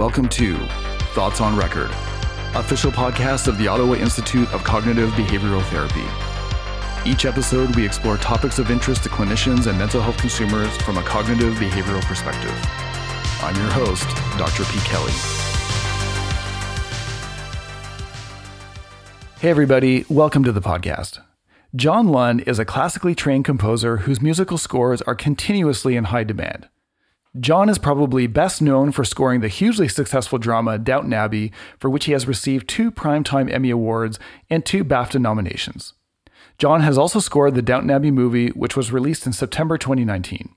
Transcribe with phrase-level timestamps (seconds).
[0.00, 0.56] Welcome to
[1.12, 1.90] Thoughts on Record,
[2.54, 6.06] official podcast of the Ottawa Institute of Cognitive Behavioral Therapy.
[7.06, 11.02] Each episode, we explore topics of interest to clinicians and mental health consumers from a
[11.02, 12.50] cognitive behavioral perspective.
[13.42, 14.08] I'm your host,
[14.38, 14.64] Dr.
[14.72, 14.78] P.
[14.88, 15.12] Kelly.
[19.38, 21.20] Hey, everybody, welcome to the podcast.
[21.76, 26.70] John Lunn is a classically trained composer whose musical scores are continuously in high demand.
[27.38, 32.06] John is probably best known for scoring the hugely successful drama Downton Abbey, for which
[32.06, 35.94] he has received two Primetime Emmy Awards and two BAFTA nominations.
[36.58, 40.56] John has also scored the Downton Abbey movie, which was released in September 2019.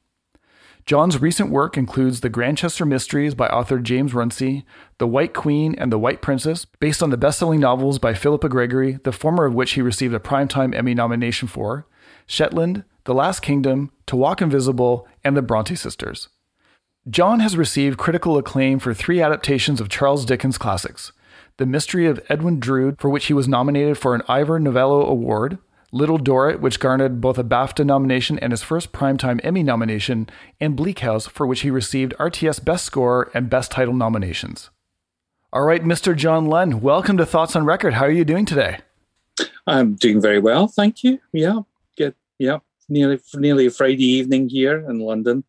[0.88, 4.66] John's recent work includes The Grantchester Mysteries by author James Runcie,
[4.98, 8.98] The White Queen and the White Princess, based on the best-selling novels by Philippa Gregory,
[9.04, 11.86] the former of which he received a Primetime Emmy nomination for,
[12.26, 16.30] Shetland, The Last Kingdom, To Walk Invisible, and The Bronte Sisters.
[17.10, 21.12] John has received critical acclaim for three adaptations of Charles Dickens' classics
[21.58, 25.58] The Mystery of Edwin Drood, for which he was nominated for an Ivor Novello Award,
[25.92, 30.30] Little Dorrit, which garnered both a BAFTA nomination and his first Primetime Emmy nomination,
[30.62, 34.70] and Bleak House, for which he received RTS Best Score and Best Title nominations.
[35.52, 36.16] All right, Mr.
[36.16, 37.96] John Lunn, welcome to Thoughts on Record.
[37.96, 38.78] How are you doing today?
[39.68, 41.20] I'm doing very well, thank you.
[41.34, 41.64] Yeah,
[41.98, 42.16] good.
[42.40, 45.44] yeah, nearly nearly Friday evening here in London.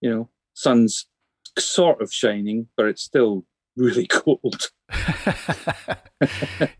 [0.00, 1.06] You know, sun's
[1.58, 3.44] sort of shining, but it's still
[3.76, 4.70] really cold.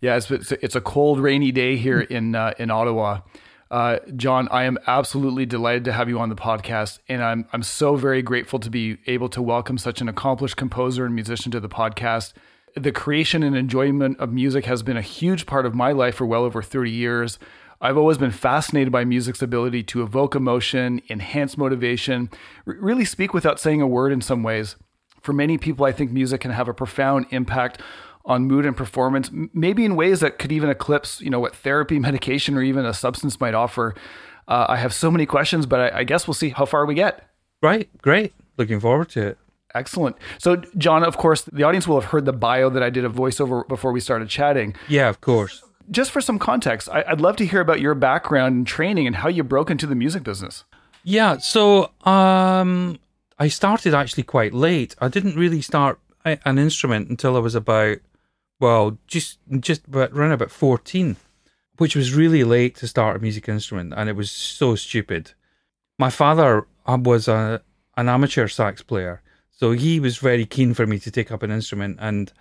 [0.00, 3.20] yeah, it's, it's a cold, rainy day here in uh, in Ottawa.
[3.68, 7.62] Uh, John, I am absolutely delighted to have you on the podcast, and I'm I'm
[7.62, 11.60] so very grateful to be able to welcome such an accomplished composer and musician to
[11.60, 12.32] the podcast.
[12.76, 16.26] The creation and enjoyment of music has been a huge part of my life for
[16.26, 17.38] well over 30 years.
[17.80, 22.30] I've always been fascinated by music's ability to evoke emotion, enhance motivation,
[22.66, 24.76] r- really speak without saying a word in some ways.
[25.20, 27.80] For many people, I think music can have a profound impact
[28.24, 31.98] on mood and performance, maybe in ways that could even eclipse, you know, what therapy,
[32.00, 33.94] medication, or even a substance might offer.
[34.48, 36.94] Uh, I have so many questions, but I, I guess we'll see how far we
[36.94, 37.28] get.
[37.62, 38.32] Right, great.
[38.56, 39.38] Looking forward to it.
[39.74, 40.16] Excellent.
[40.38, 43.10] So, John, of course, the audience will have heard the bio that I did a
[43.10, 44.74] voiceover before we started chatting.
[44.88, 45.62] Yeah, of course.
[45.90, 49.16] Just for some context, I, would love to hear about your background and training and
[49.16, 50.64] how you broke into the music business.
[51.04, 52.98] Yeah, so um,
[53.38, 54.96] I started actually quite late.
[54.98, 57.98] I didn't really start an instrument until I was about
[58.58, 61.16] well, just just about around about fourteen,
[61.76, 65.32] which was really late to start a music instrument, and it was so stupid.
[65.98, 67.62] My father uh, was a
[67.96, 71.50] an amateur sax player, so he was very keen for me to take up an
[71.50, 71.98] instrument.
[72.00, 72.32] And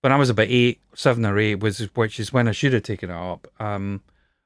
[0.00, 2.82] when I was about eight, seven or eight, was which is when I should have
[2.82, 3.48] taken it up.
[3.58, 4.02] Um,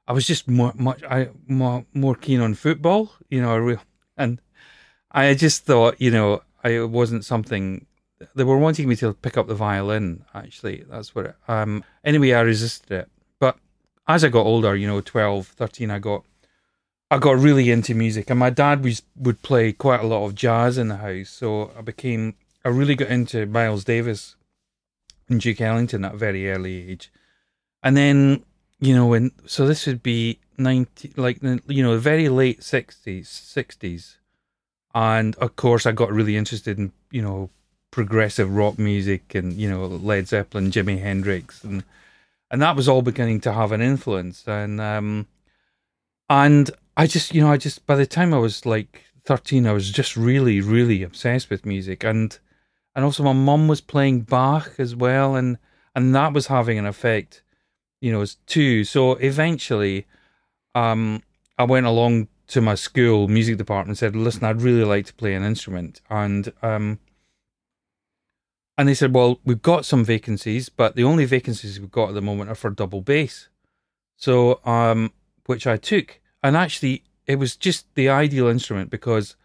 [0.07, 3.77] I was just more much I more more keen on football, you know,
[4.17, 4.41] and
[5.11, 7.85] I just thought, you know, I, it wasn't something
[8.35, 10.23] they were wanting me to pick up the violin.
[10.33, 11.25] Actually, that's what.
[11.27, 11.83] It, um.
[12.03, 13.09] Anyway, I resisted it.
[13.39, 13.57] But
[14.07, 16.23] as I got older, you know, 12, 13, I got,
[17.09, 20.35] I got really into music, and my dad was would play quite a lot of
[20.35, 21.29] jazz in the house.
[21.29, 24.35] So I became, I really got into Miles Davis
[25.31, 27.11] and Duke Ellington at a very early age,
[27.81, 28.43] and then
[28.79, 34.17] you know when so this would be ninety, like you know, very late sixties, sixties.
[34.93, 37.49] And of course, I got really interested in, you know,
[37.91, 41.83] progressive rock music and you know Led Zeppelin, Jimi Hendrix, and
[42.49, 44.47] and that was all beginning to have an influence.
[44.47, 45.27] And um,
[46.29, 49.73] and I just you know I just by the time I was like thirteen, I
[49.73, 52.37] was just really really obsessed with music, and
[52.95, 55.57] and also my mum was playing Bach as well, and
[55.95, 57.43] and that was having an effect,
[58.01, 58.83] you know, too.
[58.83, 60.07] So eventually,
[60.75, 61.21] um,
[61.57, 65.13] I went along to my school music department and said, "Listen, I'd really like to
[65.13, 66.99] play an instrument," and um,
[68.77, 72.15] and they said, well, we've got some vacancies, but the only vacancies we've got at
[72.15, 73.47] the moment are for double bass.
[74.15, 75.11] So, um,
[75.45, 76.19] which I took.
[76.41, 79.35] And actually, it was just the ideal instrument because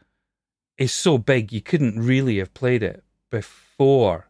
[0.79, 4.28] it's so big, you couldn't really have played it before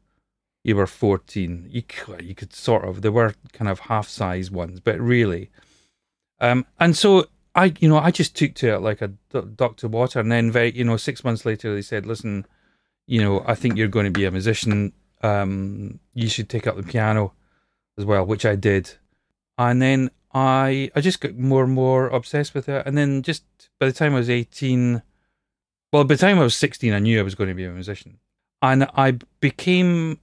[0.65, 1.69] you were 14.
[1.71, 5.51] You could, you could sort of, there were kind of half size ones, but really.
[6.41, 9.89] Um, and so I, you know, I just took to it like a duck to
[9.89, 10.21] water.
[10.21, 12.47] And then, very, you know, six months later, they said, listen,
[13.07, 14.93] you know, I think you're going to be a musician.
[15.23, 17.33] Um, you should take up the piano
[17.97, 18.93] as well, which I did.
[19.57, 22.87] And then I I just got more and more obsessed with it.
[22.87, 23.45] And then just
[23.79, 25.03] by the time I was 18,
[25.93, 27.71] well, by the time I was 16, I knew I was going to be a
[27.71, 28.19] musician.
[28.63, 30.19] And I became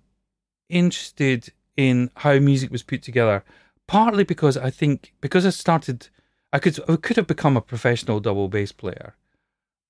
[0.69, 3.44] interested in how music was put together,
[3.88, 6.09] partly because I think, because I started,
[6.51, 9.15] I could, I could have become a professional double bass player,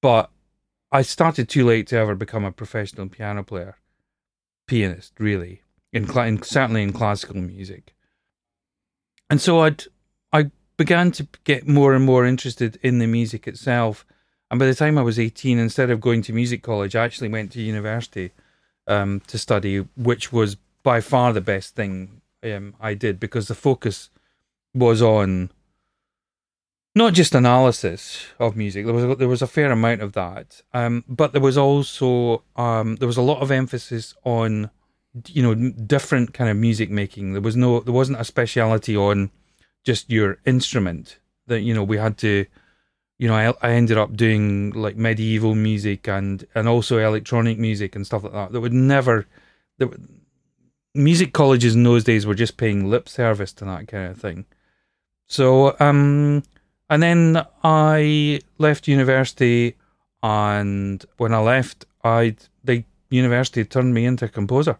[0.02, 0.30] but
[0.92, 3.78] I started too late to ever become a professional piano player.
[4.68, 5.62] pianist, really,
[5.92, 7.96] in, in certainly in classical music.
[9.30, 9.84] And so I'd
[10.32, 14.06] I began to get more and more interested in the music itself.
[14.54, 17.30] And by the time I was 18, instead of going to music college, I actually
[17.30, 18.34] went to university
[18.86, 23.56] um, to study, which was by far the best thing um, I did because the
[23.56, 24.12] focus
[24.72, 25.50] was on
[26.94, 28.86] not just analysis of music.
[28.86, 32.44] There was a, there was a fair amount of that, um, but there was also
[32.56, 34.70] um, there was a lot of emphasis on
[35.30, 37.34] you know different kind of music making.
[37.34, 39.32] There was no there wasn't a speciality on
[39.84, 41.18] just your instrument.
[41.48, 42.46] That you know we had to.
[43.24, 47.96] You know, I, I ended up doing like medieval music and and also electronic music
[47.96, 48.52] and stuff like that.
[48.52, 49.26] That would never,
[49.78, 50.10] that would,
[50.94, 54.46] music colleges in those days were just paying lip service to that kind of thing.
[55.26, 56.44] So, um,
[56.90, 59.78] and then I left university,
[60.22, 64.78] and when I left, I the university turned me into a composer.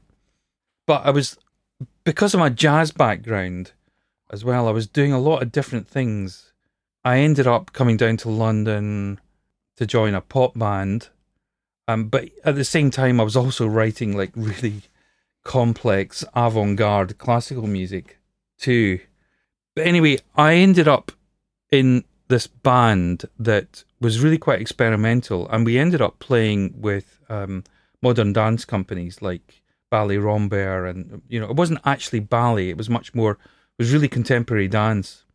[0.86, 1.38] But I was
[2.04, 3.72] because of my jazz background
[4.32, 4.68] as well.
[4.68, 6.53] I was doing a lot of different things.
[7.06, 9.20] I ended up coming down to London
[9.78, 11.10] to join a pop band,
[11.88, 14.84] um, but at the same time, I was also writing like really
[15.44, 18.20] complex avant-garde classical music
[18.58, 19.00] too.
[19.76, 21.12] But anyway, I ended up
[21.72, 27.64] in this band that was really quite experimental, and we ended up playing with um,
[28.02, 29.62] modern dance companies like
[29.92, 33.34] Ballet Rambert, and you know, it wasn't actually ballet; it was much more.
[33.34, 35.26] It was really contemporary dance,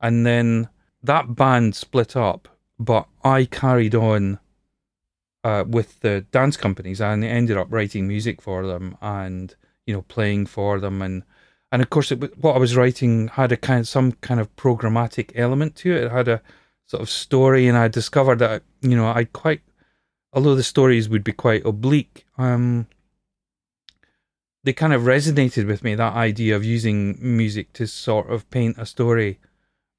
[0.00, 0.68] and then
[1.02, 4.38] that band split up, but I carried on
[5.44, 9.54] uh, with the dance companies and ended up writing music for them and
[9.86, 11.24] you know playing for them and
[11.72, 14.54] and of course, it, what I was writing had a kind of, some kind of
[14.56, 16.04] programmatic element to it.
[16.04, 16.42] It had a
[16.86, 19.62] sort of story, and I discovered that you know I quite,
[20.34, 22.88] although the stories would be quite oblique, um,
[24.62, 25.94] they kind of resonated with me.
[25.94, 29.40] That idea of using music to sort of paint a story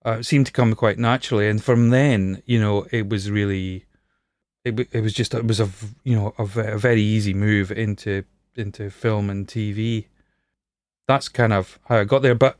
[0.06, 3.86] uh, seemed to come quite naturally, and from then, you know, it was really,
[4.66, 5.70] it, it was just it was a
[6.04, 8.24] you know a, a very easy move into
[8.56, 10.06] into film and TV
[11.08, 12.36] that's kind of how I got there.
[12.36, 12.58] But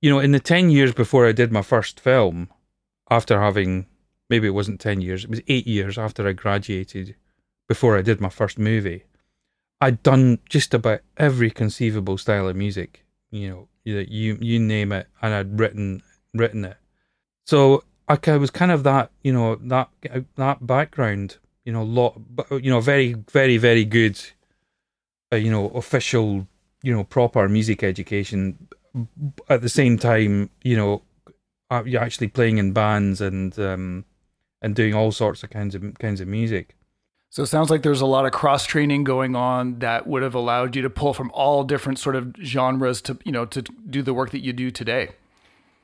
[0.00, 2.48] you know, in the ten years before I did my first film,
[3.10, 3.86] after having
[4.28, 7.14] maybe it wasn't ten years, it was eight years after I graduated,
[7.68, 9.04] before I did my first movie,
[9.80, 13.04] I'd done just about every conceivable style of music.
[13.30, 16.02] You know, you you name it, and I'd written
[16.34, 16.76] written it.
[17.46, 19.88] So I was kind of that, you know, that
[20.36, 24.20] that background, you know, lot, you know, very, very, very good,
[25.32, 26.46] uh, you know, official
[26.82, 28.68] you know proper music education.
[29.48, 31.02] At the same time you know
[31.86, 34.04] you're actually playing in bands and um,
[34.60, 36.76] and doing all sorts of kinds of kinds of music.
[37.30, 40.34] So it sounds like there's a lot of cross training going on that would have
[40.34, 44.02] allowed you to pull from all different sort of genres to you know to do
[44.02, 45.10] the work that you do today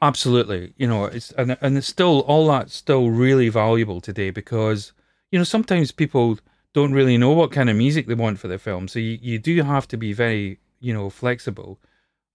[0.01, 4.93] absolutely you know it's and, and it's still all that's still really valuable today because
[5.33, 6.39] you know sometimes people
[6.73, 9.39] don't really know what kind of music they want for their film so you, you
[9.39, 11.79] do have to be very you know, flexible.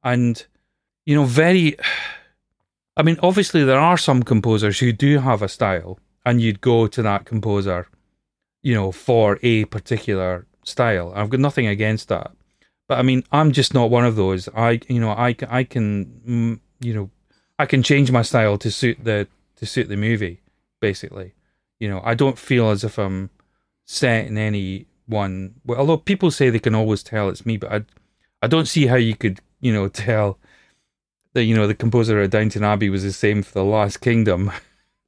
[0.03, 0.45] And,
[1.05, 1.77] you know, very.
[2.95, 6.85] I mean, obviously, there are some composers who do have a style, and you'd go
[6.85, 7.87] to that composer,
[8.61, 11.11] you know, for a particular style.
[11.15, 12.31] I've got nothing against that.
[12.87, 14.47] But I mean, I'm just not one of those.
[14.55, 17.09] I, you know, I, I can, mm, you know,
[17.63, 20.41] I can change my style to suit the to suit the movie,
[20.81, 21.33] basically.
[21.79, 23.29] You know, I don't feel as if I'm
[23.85, 25.55] set in any one.
[25.65, 27.85] Well, although people say they can always tell it's me, but I,
[28.41, 30.39] I don't see how you could, you know, tell
[31.31, 34.51] that you know the composer of Downton Abbey was the same for the Last Kingdom.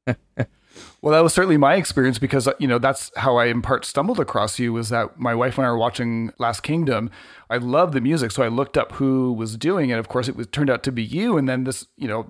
[1.02, 4.20] well, that was certainly my experience because you know that's how I in part stumbled
[4.20, 4.74] across you.
[4.74, 7.10] Was that my wife and I were watching Last Kingdom?
[7.50, 10.00] I love the music, so I looked up who was doing it.
[10.00, 12.28] Of course, it was turned out to be you, and then this, you know,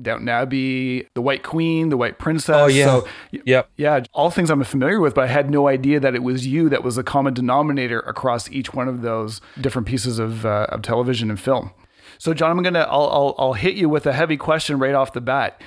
[0.00, 2.54] Downton Abbey, The White Queen, The White Princess.
[2.54, 6.00] Oh yeah, so, yep, yeah, all things I'm familiar with, but I had no idea
[6.00, 9.88] that it was you that was the common denominator across each one of those different
[9.88, 11.70] pieces of, uh, of television and film.
[12.18, 15.12] So, John, I'm gonna I'll, I'll I'll hit you with a heavy question right off
[15.12, 15.60] the bat.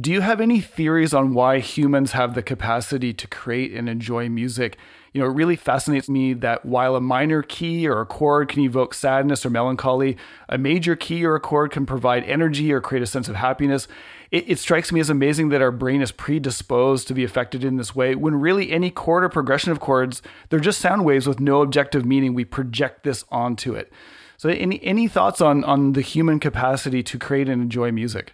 [0.00, 4.30] Do you have any theories on why humans have the capacity to create and enjoy
[4.30, 4.78] music?
[5.12, 8.62] You know, it really fascinates me that while a minor key or a chord can
[8.62, 10.16] evoke sadness or melancholy,
[10.48, 13.86] a major key or a chord can provide energy or create a sense of happiness.
[14.30, 17.76] It, it strikes me as amazing that our brain is predisposed to be affected in
[17.76, 21.38] this way when really any chord or progression of chords, they're just sound waves with
[21.38, 22.32] no objective meaning.
[22.32, 23.92] We project this onto it.
[24.38, 28.32] So, any, any thoughts on, on the human capacity to create and enjoy music?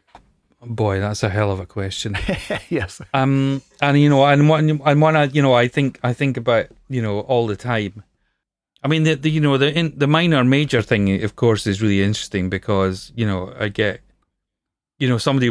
[0.60, 2.16] Boy, that's a hell of a question.
[2.68, 3.00] yes.
[3.14, 6.36] Um, and you know, and one, and one, I, you know, I think, I think
[6.36, 8.02] about, you know, all the time.
[8.82, 11.82] I mean, the, the you know the in, the minor major thing, of course, is
[11.82, 14.00] really interesting because you know I get,
[14.98, 15.46] you know, somebody,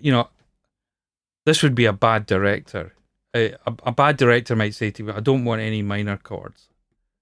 [0.00, 0.28] you know,
[1.46, 2.92] this would be a bad director.
[3.34, 6.68] A, a, a bad director might say to me, "I don't want any minor chords."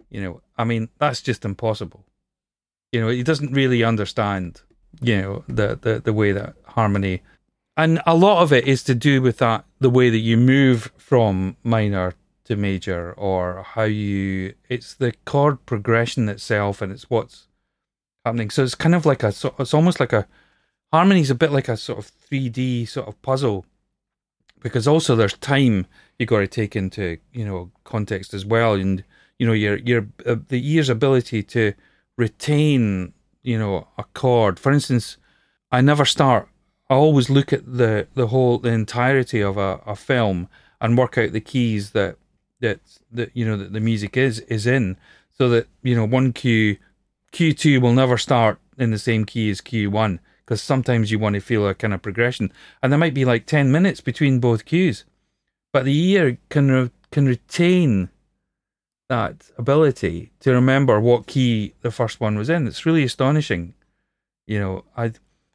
[0.08, 2.04] You know, I mean, that's just impossible.
[2.92, 4.62] You know, he doesn't really understand,
[5.00, 7.22] you know, the the the way that harmony,
[7.76, 10.92] and a lot of it is to do with that the way that you move
[10.96, 17.48] from minor to major or how you it's the chord progression itself and it's what's
[18.24, 18.50] happening.
[18.50, 19.28] So it's kind of like a
[19.58, 20.26] it's almost like a
[20.92, 23.64] harmony's a bit like a sort of 3d sort of puzzle
[24.60, 25.86] because also there's time
[26.18, 28.74] you got to take into you know context as well.
[28.74, 29.04] And
[29.38, 31.72] you know your your uh, the ear's ability to
[32.18, 34.58] retain you know a chord.
[34.58, 35.16] For instance
[35.72, 36.48] i never start
[36.88, 40.48] i always look at the the whole the entirety of a, a film
[40.80, 42.16] and work out the keys that
[42.60, 42.80] that
[43.10, 44.96] that you know that the music is is in,
[45.36, 46.76] so that you know one cue
[47.32, 51.18] cue two will never start in the same key as cue one because sometimes you
[51.18, 54.40] want to feel a kind of progression, and there might be like ten minutes between
[54.40, 55.04] both cues,
[55.72, 58.10] but the ear can re- can retain
[59.10, 62.68] that ability to remember what key the first one was in.
[62.68, 63.74] It's really astonishing.
[64.46, 65.12] You know, I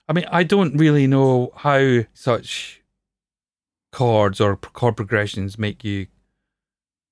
[0.10, 2.84] I mean I don't really know how such
[3.94, 6.08] chords or chord progressions make you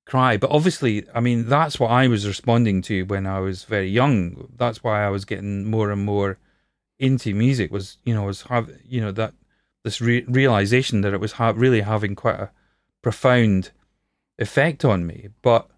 [0.05, 0.35] cry.
[0.35, 4.50] But obviously, I mean, that's what I was responding to when I was very young.
[4.57, 6.38] That's why I was getting more and more
[7.00, 7.71] into music.
[7.71, 9.33] Was you know was have you know that
[9.85, 12.51] this re- realization that it was ha- really having quite a
[13.01, 13.71] profound
[14.38, 15.29] effect on me.
[15.41, 15.69] But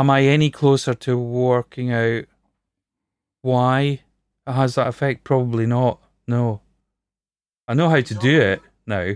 [0.00, 2.24] am I any closer to working out
[3.42, 4.00] why
[4.46, 5.24] it has that effect?
[5.24, 6.00] Probably not.
[6.26, 6.60] No.
[7.68, 9.12] I know how to do it now.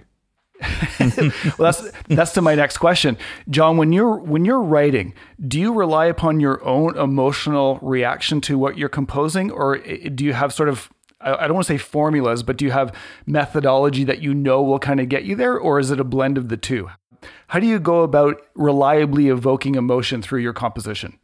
[1.00, 3.18] well, that's that's to my next question,
[3.50, 3.76] John.
[3.76, 5.12] When you're when you're writing,
[5.46, 10.08] do you rely upon your own emotional reaction to what you're composing, or eh, eh,
[10.14, 12.94] do you have sort of I don't want to say formulas, but do you have
[13.26, 16.38] methodology that you know will kind of get you there, or is it a blend
[16.38, 16.90] of the two?
[17.48, 21.18] How do you go about reliably evoking emotion through your composition?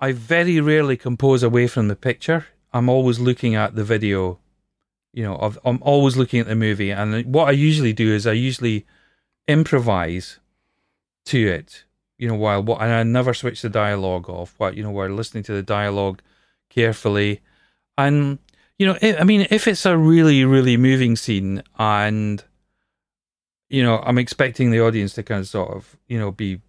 [0.00, 2.46] I very rarely compose away from the picture.
[2.72, 4.38] I'm always looking at the video
[5.12, 8.26] you know, i am always looking at the movie, and what I usually do is
[8.26, 8.86] I usually
[9.46, 10.40] improvise
[11.26, 11.84] to it.
[12.18, 14.54] You know, while what and I never switch the dialogue off.
[14.56, 16.22] While you know, while listening to the dialogue
[16.70, 17.40] carefully,
[17.98, 18.38] and
[18.78, 22.42] you know, I mean, if it's a really, really moving scene, and
[23.72, 26.60] you know, I'm expecting the audience to kind of sort of, you know, be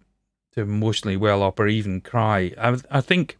[0.52, 2.54] to emotionally well up or even cry.
[2.58, 3.36] I, I think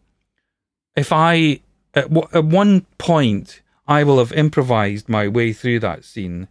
[0.95, 1.61] if I
[1.95, 6.47] at, at one point I will have improvised my way through that scene,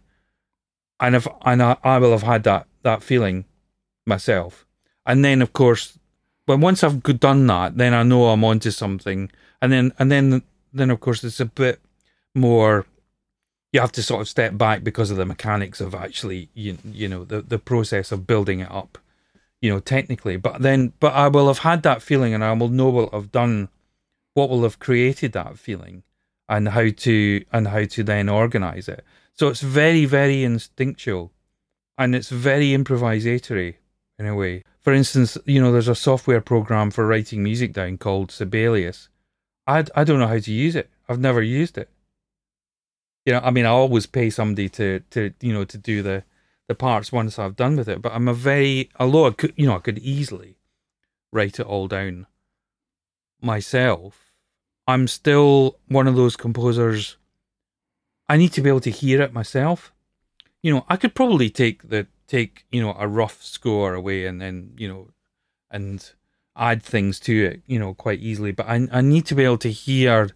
[0.99, 3.45] and if and I, I will have had that that feeling
[4.05, 4.65] myself.
[5.05, 5.97] And then, of course,
[6.45, 9.31] but once I've done that, then I know I'm onto something.
[9.61, 10.43] And then and then
[10.73, 11.79] then of course it's a bit
[12.33, 12.85] more.
[13.75, 17.09] You have to sort of step back because of the mechanics of actually you you
[17.09, 18.97] know the the process of building it up,
[19.61, 20.37] you know technically.
[20.37, 23.33] But then but I will have had that feeling, and I will know what I've
[23.33, 23.67] done,
[24.33, 26.03] what will have created that feeling
[26.47, 29.03] and how to and how to then organize it.
[29.33, 31.33] So it's very very instinctual,
[31.97, 33.75] and it's very improvisatory
[34.17, 34.63] in a way.
[34.79, 39.09] For instance, you know, there's a software program for writing music down called Sibelius.
[39.67, 40.89] I I don't know how to use it.
[41.09, 41.89] I've never used it.
[43.25, 46.23] You know, I mean, I always pay somebody to to you know to do the
[46.67, 48.01] the parts once I've done with it.
[48.01, 50.57] But I'm a very although I could you know I could easily
[51.31, 52.27] write it all down
[53.41, 54.25] myself
[54.87, 57.17] I'm still one of those composers.
[58.29, 59.91] I need to be able to hear it myself.
[60.61, 64.41] You know, I could probably take the take you know a rough score away and
[64.41, 65.09] then you know
[65.69, 66.11] and
[66.55, 68.51] add things to it you know quite easily.
[68.51, 70.29] But I I need to be able to hear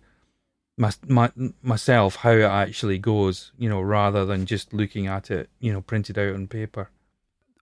[0.80, 1.32] my, my
[1.62, 3.52] myself how it actually goes.
[3.58, 6.90] You know, rather than just looking at it you know printed out on paper.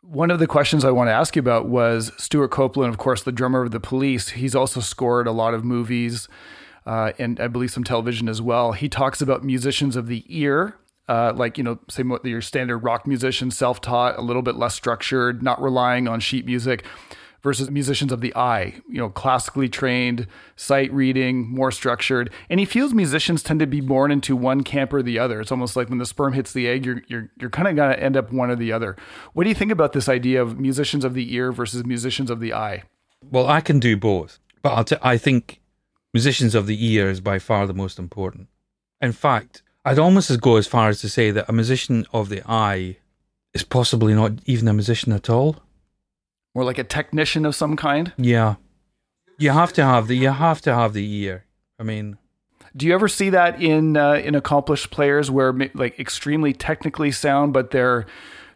[0.01, 3.23] One of the questions I want to ask you about was Stewart Copeland, of course,
[3.23, 4.29] the drummer of the Police.
[4.29, 6.29] He's also scored a lot of movies
[6.87, 8.71] uh, and I believe some television as well.
[8.71, 10.77] He talks about musicians of the ear,
[11.09, 14.73] uh, like you know, say what your standard rock musician, self-taught, a little bit less
[14.73, 16.85] structured, not relying on sheet music,
[17.43, 22.31] versus musicians of the eye, you know, classically trained, sight reading, more structured.
[22.49, 25.39] And he feels musicians tend to be born into one camp or the other.
[25.39, 27.95] It's almost like when the sperm hits the egg, you're you're you're kind of gonna
[27.95, 28.95] end up one or the other.
[29.33, 32.39] What do you think about this idea of musicians of the ear versus musicians of
[32.39, 32.83] the eye?
[33.21, 35.61] Well, I can do both, but t- I think
[36.13, 38.47] musicians of the ear is by far the most important.
[39.01, 42.41] In fact, I'd almost go as far as to say that a musician of the
[42.45, 42.97] eye
[43.53, 45.57] is possibly not even a musician at all.
[46.57, 48.13] Or like a technician of some kind?
[48.17, 48.55] Yeah.
[49.37, 51.45] You have to have the you have to have the ear.
[51.77, 52.17] I mean,
[52.75, 57.53] Do you ever see that in uh, in accomplished players where like extremely technically sound,
[57.53, 58.07] but they're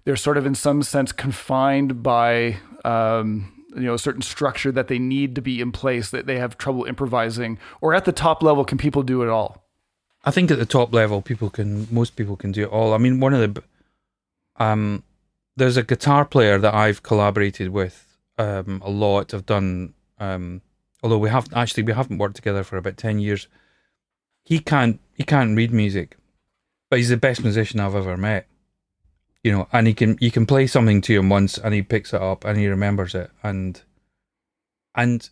[0.04, 4.88] they're sort of in some sense confined by um, you know a certain structure that
[4.88, 8.42] they need to be in place that they have trouble improvising, or at the top
[8.42, 9.64] level, can people do it all?
[10.26, 12.96] I think at the top level, people can most people can do it all.
[12.96, 13.64] I mean, one of the
[14.58, 15.04] um,
[15.56, 19.34] there's a guitar player that I've collaborated with um, a lot.
[19.34, 20.62] I've done um,
[21.04, 23.48] although we have actually we haven't worked together for about ten years.
[24.44, 26.18] He can't he can't read music,
[26.90, 28.48] but he's the best musician I've ever met.
[29.44, 32.14] You know, and he can you can play something to him once, and he picks
[32.14, 33.82] it up and he remembers it, and
[34.96, 35.30] and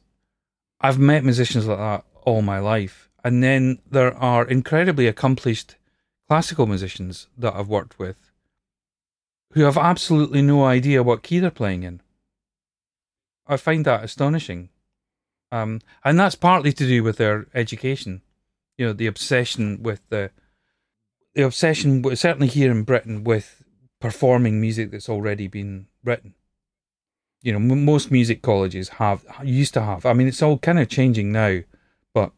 [0.81, 3.09] I've met musicians like that all my life.
[3.23, 5.75] And then there are incredibly accomplished
[6.29, 8.28] classical musicians that I've worked with
[9.53, 12.01] who have absolutely no idea what key they're playing in.
[13.48, 14.70] I find that astonishing.
[15.51, 18.22] Um, and that's partly to do with their education.
[18.77, 20.32] You know, the obsession with the
[21.36, 23.63] the obsession, certainly here in Britain, with
[24.00, 26.34] performing music that's already been written.
[27.41, 30.06] You know, m- most music colleges have used to have.
[30.06, 31.60] I mean, it's all kind of changing now,
[32.13, 32.32] but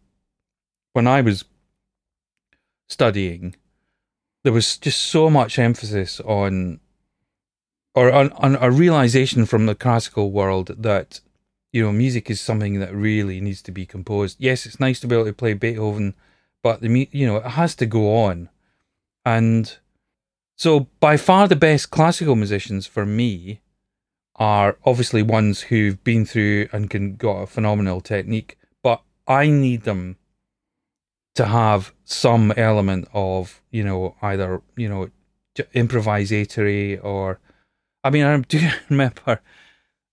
[0.94, 1.46] when I was
[2.90, 3.56] studying,
[4.44, 6.81] there was just so much emphasis on,
[7.94, 11.20] or on, on a realization from the classical world that,
[11.74, 14.38] you know, music is something that really needs to be composed.
[14.40, 16.16] Yes, it's nice to be able to play Beethoven,
[16.64, 18.50] but the you know it has to go on,
[19.26, 19.78] and
[20.56, 23.62] so by far the best classical musicians for me
[24.36, 29.84] are obviously ones who've been through and can got a phenomenal technique, but I need
[29.84, 30.18] them
[31.36, 35.10] to have some element of you know either you know
[35.74, 37.40] improvisatory or
[38.04, 39.42] I mean I do remember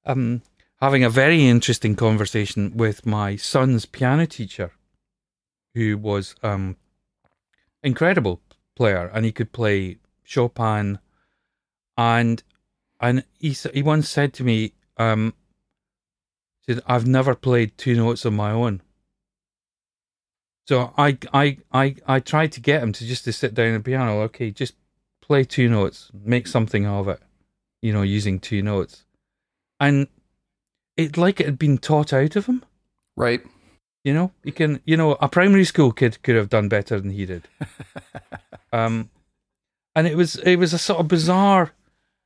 [0.04, 0.42] um
[0.80, 4.72] having a very interesting conversation with my son's piano teacher
[5.74, 6.76] who was um
[7.82, 8.40] incredible
[8.76, 10.98] player and he could play Chopin.
[11.96, 12.42] And
[13.00, 15.34] and he he once said to me um
[16.66, 18.82] said I've never played two notes on my own.
[20.68, 23.78] So I, I, I, I tried to get him to just to sit down at
[23.78, 24.20] the piano.
[24.24, 24.74] Okay, just
[25.22, 27.22] play two notes, make something of it,
[27.82, 29.04] you know, using two notes,
[29.80, 30.08] and
[30.96, 32.64] it like it had been taught out of him.
[33.16, 33.40] Right.
[34.04, 37.10] You know, you can, you know, a primary school kid could have done better than
[37.10, 37.48] he did.
[38.72, 39.10] um,
[39.94, 41.72] and it was, it was a sort of bizarre.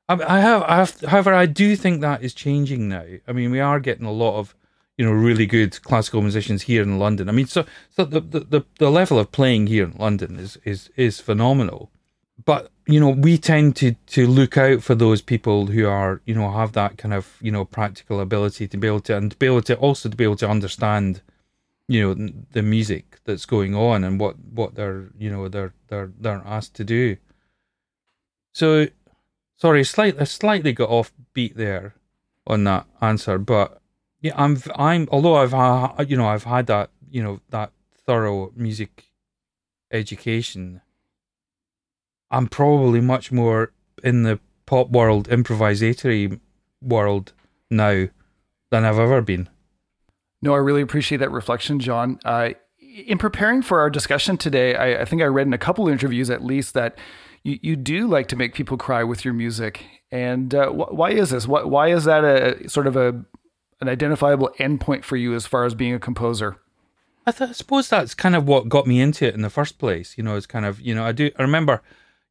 [0.09, 3.05] I, I have, I have, however, I do think that is changing now.
[3.27, 4.55] I mean, we are getting a lot of,
[4.97, 7.29] you know, really good classical musicians here in London.
[7.29, 10.59] I mean, so, so the, the, the, the level of playing here in London is,
[10.65, 11.91] is, is phenomenal.
[12.45, 16.35] But, you know, we tend to, to look out for those people who are, you
[16.35, 19.37] know, have that kind of, you know, practical ability to be able to, and to
[19.37, 21.23] be able to also to be able to understand,
[21.89, 26.11] you know, the music that's going on and what, what they're, you know, they're, they're,
[26.19, 27.17] they're asked to do.
[28.55, 28.89] So,
[29.57, 31.95] sorry, slightly, slightly got off beat there
[32.47, 33.81] on that answer, but
[34.21, 37.71] yeah, I'm, I'm, although I've, you know, I've had that, you know, that
[38.05, 39.13] thorough music
[39.91, 40.81] education,
[42.33, 46.41] I'm probably much more in the pop world, improvisatory
[46.81, 47.33] world
[47.71, 48.09] now
[48.71, 49.49] than I've ever been.
[50.41, 52.19] No, I really appreciate that reflection, John.
[52.25, 55.87] Uh, in preparing for our discussion today, I, I think I read in a couple
[55.87, 56.99] of interviews at least that
[57.45, 59.85] you, you do like to make people cry with your music.
[60.11, 61.47] And uh, wh- why is this?
[61.47, 63.25] Why, why is that a sort of a
[63.81, 66.57] an identifiable endpoint for you as far as being a composer?
[67.27, 69.79] I, th- I suppose that's kind of what got me into it in the first
[69.79, 70.17] place.
[70.17, 71.83] You know, it's kind of you know I do I remember,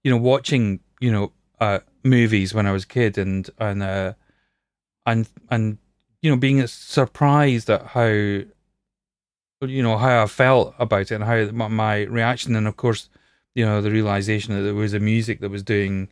[0.04, 4.14] you know, watching you know uh, movies when I was a kid and and uh,
[5.06, 5.78] and and
[6.22, 8.48] you know being surprised at how you
[9.62, 13.10] know how I felt about it and how my, reaction and of course
[13.54, 16.10] you know the realization that there was a music that was doing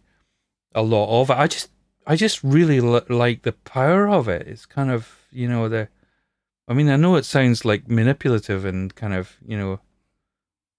[0.75, 1.38] a lot of it.
[1.38, 1.69] I just
[2.06, 4.47] I just really li- like the power of it.
[4.47, 5.89] It's kind of you know the
[6.69, 9.80] I mean, I know it sounds like manipulative and kind of, you know,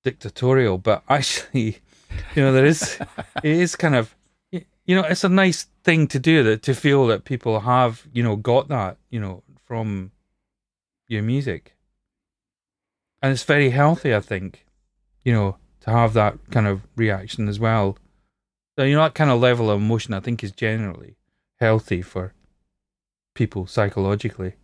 [0.05, 1.81] dictatorial, but actually,
[2.35, 2.99] you know, there is,
[3.43, 4.15] it is kind of,
[4.51, 8.23] you know, it's a nice thing to do that to feel that people have, you
[8.23, 10.11] know, got that, you know, from
[11.07, 11.77] your music.
[13.23, 14.67] And it's very healthy, I think,
[15.25, 17.99] you know, to have that kind of reaction as well.
[18.79, 21.17] So, you know, that kind of level of emotion, I think, is generally
[21.59, 22.33] healthy for
[23.35, 24.55] people psychologically.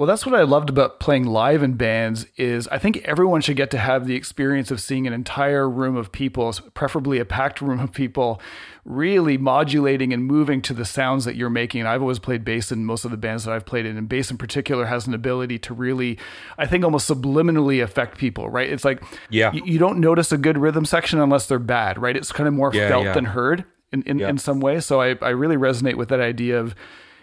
[0.00, 3.58] Well, that's what I loved about playing live in bands is I think everyone should
[3.58, 7.60] get to have the experience of seeing an entire room of people, preferably a packed
[7.60, 8.40] room of people,
[8.86, 11.82] really modulating and moving to the sounds that you're making.
[11.82, 14.08] And I've always played bass in most of the bands that I've played in, and
[14.08, 16.16] bass in particular has an ability to really,
[16.56, 18.70] I think, almost subliminally affect people, right?
[18.72, 19.52] It's like Yeah.
[19.52, 22.16] you, you don't notice a good rhythm section unless they're bad, right?
[22.16, 23.12] It's kind of more Yeah, felt yeah.
[23.12, 24.30] than heard in, in, Yeah.
[24.30, 24.80] in some way.
[24.80, 26.74] So I, I really resonate with that idea of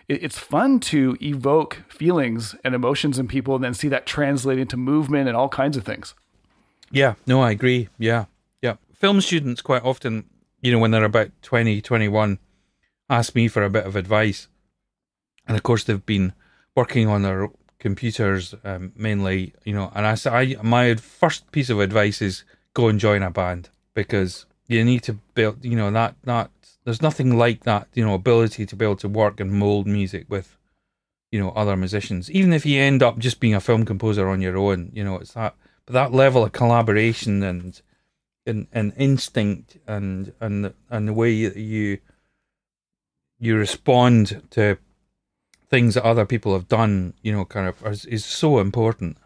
[0.07, 4.77] it's fun to evoke feelings and emotions in people and then see that translate into
[4.77, 6.13] movement and all kinds of things.
[6.91, 7.89] Yeah, no, I agree.
[7.97, 8.25] Yeah,
[8.61, 8.75] yeah.
[8.93, 10.25] Film students quite often,
[10.61, 12.39] you know, when they're about 20, 21,
[13.09, 14.47] ask me for a bit of advice.
[15.45, 16.33] And of course, they've been
[16.75, 19.91] working on their computers um, mainly, you know.
[19.93, 22.43] And I I, my first piece of advice is
[22.73, 26.51] go and join a band because you need to build, you know, that, that,
[26.87, 30.25] there's nothing like that, you know, ability to be able to work and mold music
[30.29, 30.57] with,
[31.33, 32.31] you know, other musicians.
[32.31, 35.17] Even if you end up just being a film composer on your own, you know,
[35.17, 35.53] it's that,
[35.85, 37.81] but that level of collaboration and,
[38.45, 41.97] and, and instinct and, and, and the way you,
[43.37, 44.77] you respond to
[45.69, 49.17] things that other people have done, you know, kind of is, is so important.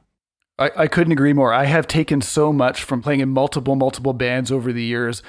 [0.58, 1.54] I, I couldn't agree more.
[1.54, 5.22] I have taken so much from playing in multiple, multiple bands over the years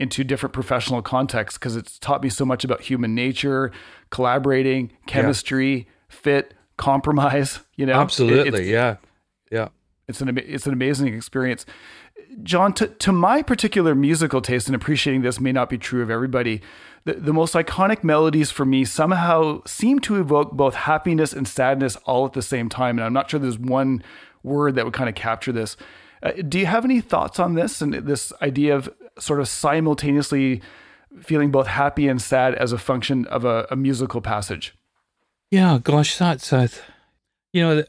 [0.00, 3.70] into different professional contexts because it's taught me so much about human nature,
[4.10, 7.60] collaborating, chemistry, fit, compromise.
[7.76, 8.48] You know, Absolutely.
[8.48, 8.96] it's- yeah.
[9.52, 9.68] Yeah.
[10.08, 11.64] it's an it's an amazing experience.
[12.42, 16.10] John, to, to my particular musical taste, and appreciating this may not be true of
[16.10, 16.60] everybody,
[17.04, 21.96] the, the most iconic melodies for me somehow seem to evoke both happiness and sadness
[22.04, 22.98] all at the same time.
[22.98, 24.02] And I'm not sure there's one
[24.44, 25.76] word that would kind of capture this.
[26.22, 28.88] Uh, do you have any thoughts on this and this idea of
[29.20, 30.60] sort of simultaneously
[31.20, 34.74] feeling both happy and sad as a function of a, a musical passage?
[35.50, 36.68] Yeah, gosh, that's a,
[37.52, 37.84] you know,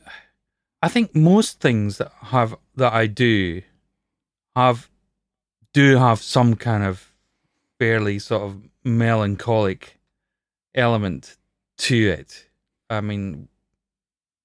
[0.81, 3.61] I think most things that have that I do
[4.55, 4.89] have
[5.73, 7.11] do have some kind of
[7.79, 9.99] fairly sort of melancholic
[10.73, 11.37] element
[11.77, 12.47] to it.
[12.89, 13.47] I mean,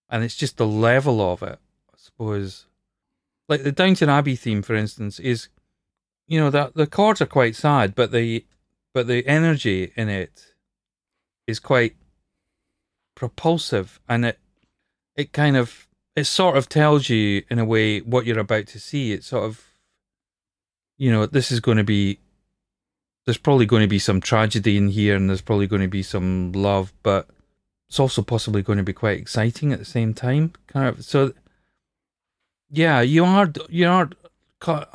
[0.09, 1.59] and it's just the level of it,
[1.93, 2.67] I suppose.
[3.49, 5.49] Like the Downton Abbey theme, for instance, is
[6.27, 8.45] you know that the chords are quite sad, but the
[8.93, 10.55] but the energy in it
[11.47, 11.95] is quite
[13.15, 14.39] propulsive and it
[15.17, 18.81] it kind of it sort of tells you in a way what you're about to
[18.81, 19.13] see.
[19.13, 19.65] It sort of
[20.99, 22.19] you know this is going to be
[23.25, 26.03] there's probably going to be some tragedy in here and there's probably going to be
[26.03, 27.29] some love but
[27.89, 31.05] it's also possibly going to be quite exciting at the same time kind of.
[31.05, 31.33] So
[32.71, 34.11] yeah you are you are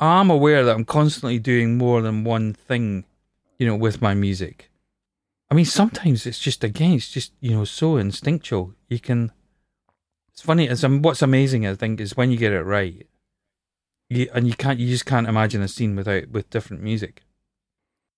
[0.00, 3.04] i'm aware that i'm constantly doing more than one thing
[3.58, 4.70] you know with my music
[5.52, 8.72] I mean, sometimes it's just again, it's just you know so instinctual.
[8.88, 9.32] You can.
[10.32, 10.66] It's funny.
[10.66, 11.66] It's um, what's amazing.
[11.66, 13.06] I think is when you get it right.
[14.08, 14.78] You and you can't.
[14.78, 17.24] You just can't imagine a scene without with different music.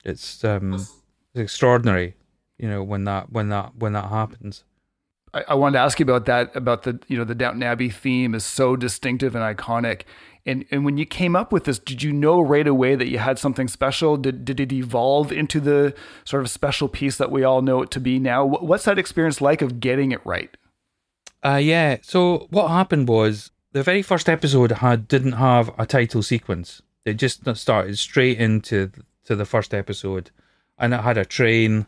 [0.05, 0.93] It's um, it's
[1.35, 2.15] extraordinary.
[2.57, 4.63] You know when that when that when that happens.
[5.33, 7.91] I, I wanted to ask you about that about the you know the Downton Abbey
[7.91, 10.03] theme is so distinctive and iconic.
[10.47, 13.19] And and when you came up with this, did you know right away that you
[13.19, 14.17] had something special?
[14.17, 17.91] Did did it evolve into the sort of special piece that we all know it
[17.93, 18.45] to be now?
[18.45, 20.55] What's that experience like of getting it right?
[21.43, 21.97] Uh yeah.
[22.03, 26.81] So what happened was the very first episode had didn't have a title sequence.
[27.05, 28.91] It just started straight into
[29.25, 30.31] to the first episode,
[30.79, 31.87] and it had a train.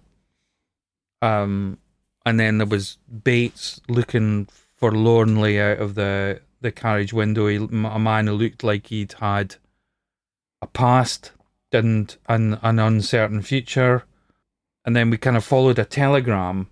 [1.23, 1.79] Um,
[2.27, 7.47] and then there was Bates looking forlornly out of the the carriage window.
[7.49, 9.57] He, a man who looked like he'd had
[10.61, 11.33] a past
[11.73, 14.05] and an an uncertain future.
[14.85, 16.69] And then we kind of followed a telegram,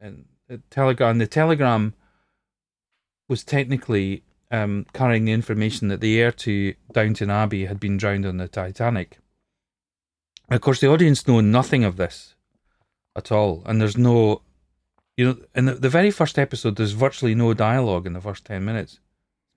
[0.00, 1.18] and the telegram.
[1.18, 1.92] The telegram
[3.28, 8.24] was technically um, carrying the information that the heir to Downton Abbey had been drowned
[8.24, 9.18] on the Titanic.
[10.50, 12.34] Of course, the audience know nothing of this
[13.14, 14.40] at all, and there's no,
[15.18, 18.46] you know, in the, the very first episode, there's virtually no dialogue in the first
[18.46, 18.98] ten minutes,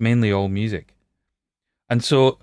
[0.02, 0.96] mainly all music,
[1.90, 2.40] and so,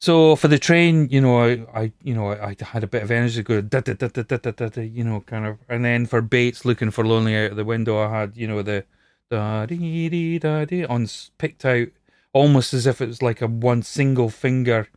[0.00, 3.10] so for the train, you know, I, I you know, I, had a bit of
[3.10, 5.58] energy to go, da, da, da, da, da, da, da, da, you know, kind of,
[5.68, 8.62] and then for Bates looking for lonely out of the window, I had, you know,
[8.62, 8.84] the
[9.30, 11.06] da dee dee da dee on
[11.38, 11.88] picked out
[12.32, 14.88] almost as if it was like a one single finger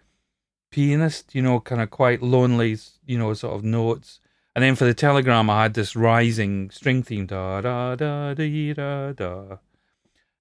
[0.71, 4.19] pianist, you know, kind of quite lonely, you know, sort of notes.
[4.55, 8.73] And then for the telegram, I had this rising string theme, da da da dee
[8.73, 9.57] da da,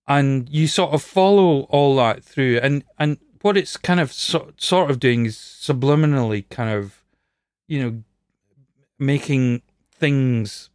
[0.06, 2.58] and you sort of follow all that through.
[2.62, 7.04] And and what it's kind of so, sort of doing is subliminally kind of,
[7.68, 8.02] you know,
[8.98, 9.62] making
[9.94, 10.70] things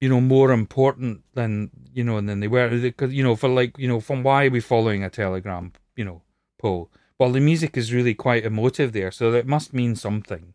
[0.00, 2.68] you know, more important than you know and than they were.
[2.68, 6.04] Because you know, for like you know, from why are we following a telegram, you
[6.04, 6.22] know,
[6.58, 6.90] poll?
[7.18, 10.54] Well, the music is really quite emotive there, so it must mean something,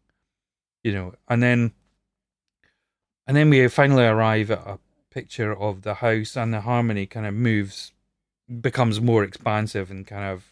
[0.84, 1.14] you know.
[1.28, 1.74] And then,
[3.28, 4.80] and then we finally arrive at a
[5.12, 7.92] picture of the house, and the harmony kind of moves,
[8.62, 10.46] becomes more expansive and kind of,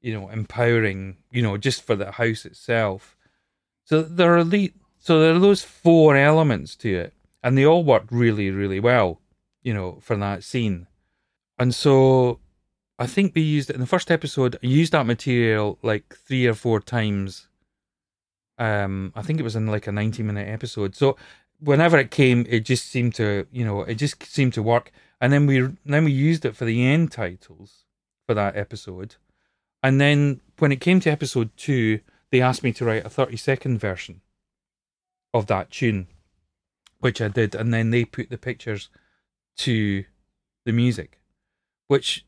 [0.00, 3.16] you know, empowering, you know, just for the house itself.
[3.84, 4.68] So there are le-
[4.98, 9.20] so there are those four elements to it and they all worked really, really well,
[9.62, 10.86] you know, for that scene.
[11.58, 12.38] And so
[12.98, 14.56] I think we used it in the first episode.
[14.62, 17.48] I used that material like three or four times.
[18.58, 20.94] Um, I think it was in like a ninety-minute episode.
[20.94, 21.16] So
[21.60, 24.90] whenever it came, it just seemed to, you know, it just seemed to work.
[25.20, 27.84] And then we then we used it for the end titles
[28.26, 29.16] for that episode.
[29.82, 33.78] And then when it came to episode two, they asked me to write a thirty-second
[33.78, 34.22] version
[35.32, 36.08] of that tune
[37.00, 38.88] which I did, and then they put the pictures
[39.58, 40.04] to
[40.64, 41.20] the music,
[41.88, 42.24] which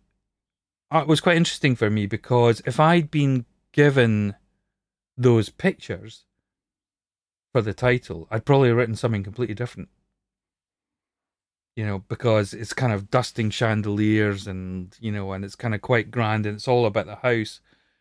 [0.91, 4.35] uh, was quite interesting for me because if I'd been given
[5.17, 6.25] those pictures
[7.53, 9.89] for the title, I'd probably written something completely different.
[11.77, 15.81] You know, because it's kind of dusting chandeliers and, you know, and it's kind of
[15.81, 17.61] quite grand and it's all about the house.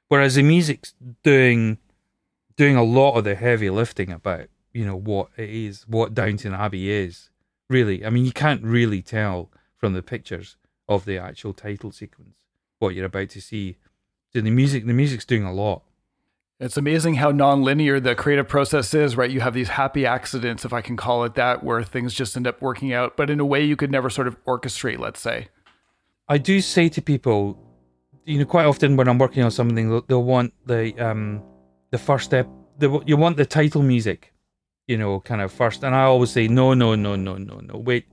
[0.09, 1.77] Whereas the music's doing
[2.57, 6.53] doing a lot of the heavy lifting about you know what it is, what Downton
[6.53, 7.29] Abbey is.
[7.69, 12.35] Really, I mean, you can't really tell from the pictures of the actual title sequence
[12.79, 13.77] what you're about to see.
[14.33, 15.83] So the music, the music's doing a lot.
[16.61, 19.31] It's amazing how non-linear the creative process is, right?
[19.31, 22.45] You have these happy accidents, if I can call it that, where things just end
[22.45, 25.47] up working out, but in a way you could never sort of orchestrate, let's say.
[26.29, 27.57] I do say to people,
[28.25, 31.41] you know, quite often when I'm working on something, they'll, want the um
[31.89, 32.47] the first step.
[32.77, 34.31] The, you want the title music,
[34.85, 35.83] you know, kind of first.
[35.83, 37.75] And I always say, no, no, no, no, no, no.
[37.75, 38.05] Wait,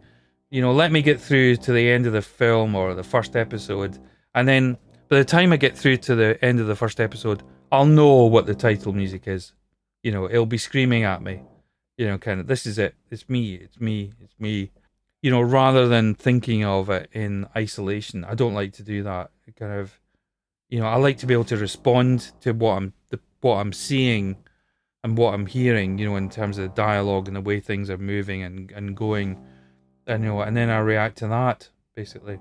[0.51, 3.37] you know, let me get through to the end of the film or the first
[3.37, 3.99] episode.
[4.35, 4.79] And then
[5.11, 8.25] by the time I get through to the end of the first episode, I'll know
[8.25, 9.53] what the title music is.
[10.03, 11.43] You know, it'll be screaming at me.
[11.97, 12.95] You know, kind of, this is it.
[13.11, 13.55] It's me.
[13.55, 14.13] It's me.
[14.23, 14.71] It's me.
[15.23, 18.25] You know, rather than thinking of it in isolation.
[18.25, 19.31] I don't like to do that.
[19.59, 19.99] kind of,
[20.69, 23.73] you know, I like to be able to respond to what I'm, the, what I'm
[23.73, 24.37] seeing
[25.03, 27.91] and what I'm hearing, you know, in terms of the dialogue and the way things
[27.91, 29.45] are moving and, and going,
[30.07, 32.39] and you know, and then I react to that basically.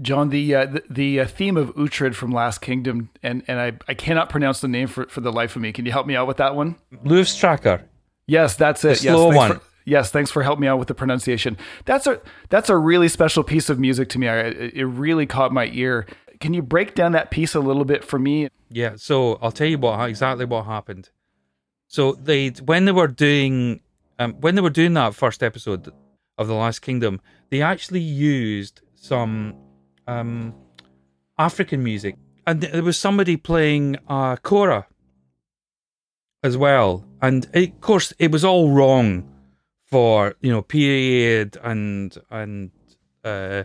[0.00, 3.72] John, the uh, the, the uh, theme of Uhtred from Last Kingdom, and and I,
[3.88, 5.72] I cannot pronounce the name for, for the life of me.
[5.72, 6.76] Can you help me out with that one?
[7.04, 7.84] Luvstracker.
[8.26, 8.88] Yes, that's it.
[8.88, 9.52] The slow yes, one.
[9.52, 11.56] For, yes, thanks for helping me out with the pronunciation.
[11.84, 14.28] That's a that's a really special piece of music to me.
[14.28, 16.06] I, it really caught my ear.
[16.40, 18.48] Can you break down that piece a little bit for me?
[18.70, 21.10] Yeah, so I'll tell you what exactly what happened.
[21.88, 23.80] So they when they were doing
[24.18, 25.92] um, when they were doing that first episode
[26.38, 29.54] of the Last Kingdom, they actually used some
[30.10, 30.54] um,
[31.38, 34.86] African music, and there was somebody playing uh, kora
[36.42, 37.04] as well.
[37.22, 39.28] And it, of course, it was all wrong
[39.86, 42.70] for you know period and and
[43.24, 43.64] uh,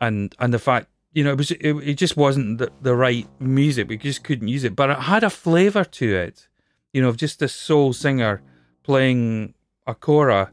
[0.00, 3.28] and and the fact you know it was it, it just wasn't the, the right
[3.40, 3.88] music.
[3.88, 6.48] We just couldn't use it, but it had a flavor to it
[6.96, 8.40] you know, of just a soul singer
[8.82, 9.52] playing
[9.86, 10.50] a kora.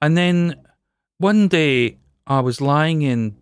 [0.00, 0.56] And then
[1.18, 3.36] one day I was lying in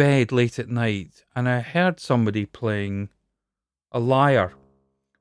[0.00, 3.10] bed late at night and I heard somebody playing
[3.92, 4.54] a lyre,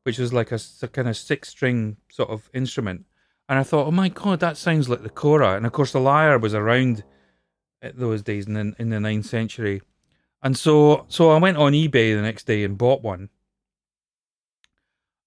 [0.04, 3.06] which was like a, a kind of six string sort of instrument.
[3.50, 5.58] And I thought, oh my God, that sounds like the kora.
[5.58, 7.04] And of course, the lyre was around
[7.82, 9.82] at those days in the, in the ninth century.
[10.42, 13.28] And so, so I went on eBay the next day and bought one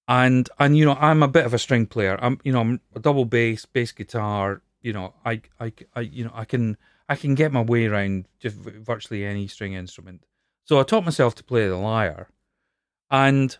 [0.08, 2.18] and and you know I'm a bit of a string player.
[2.20, 4.62] I'm you know I'm a double bass, bass guitar.
[4.80, 6.76] You know I I, I you know I can
[7.12, 10.24] I can get my way around just virtually any string instrument.
[10.64, 12.28] So I taught myself to play the lyre,
[13.10, 13.56] and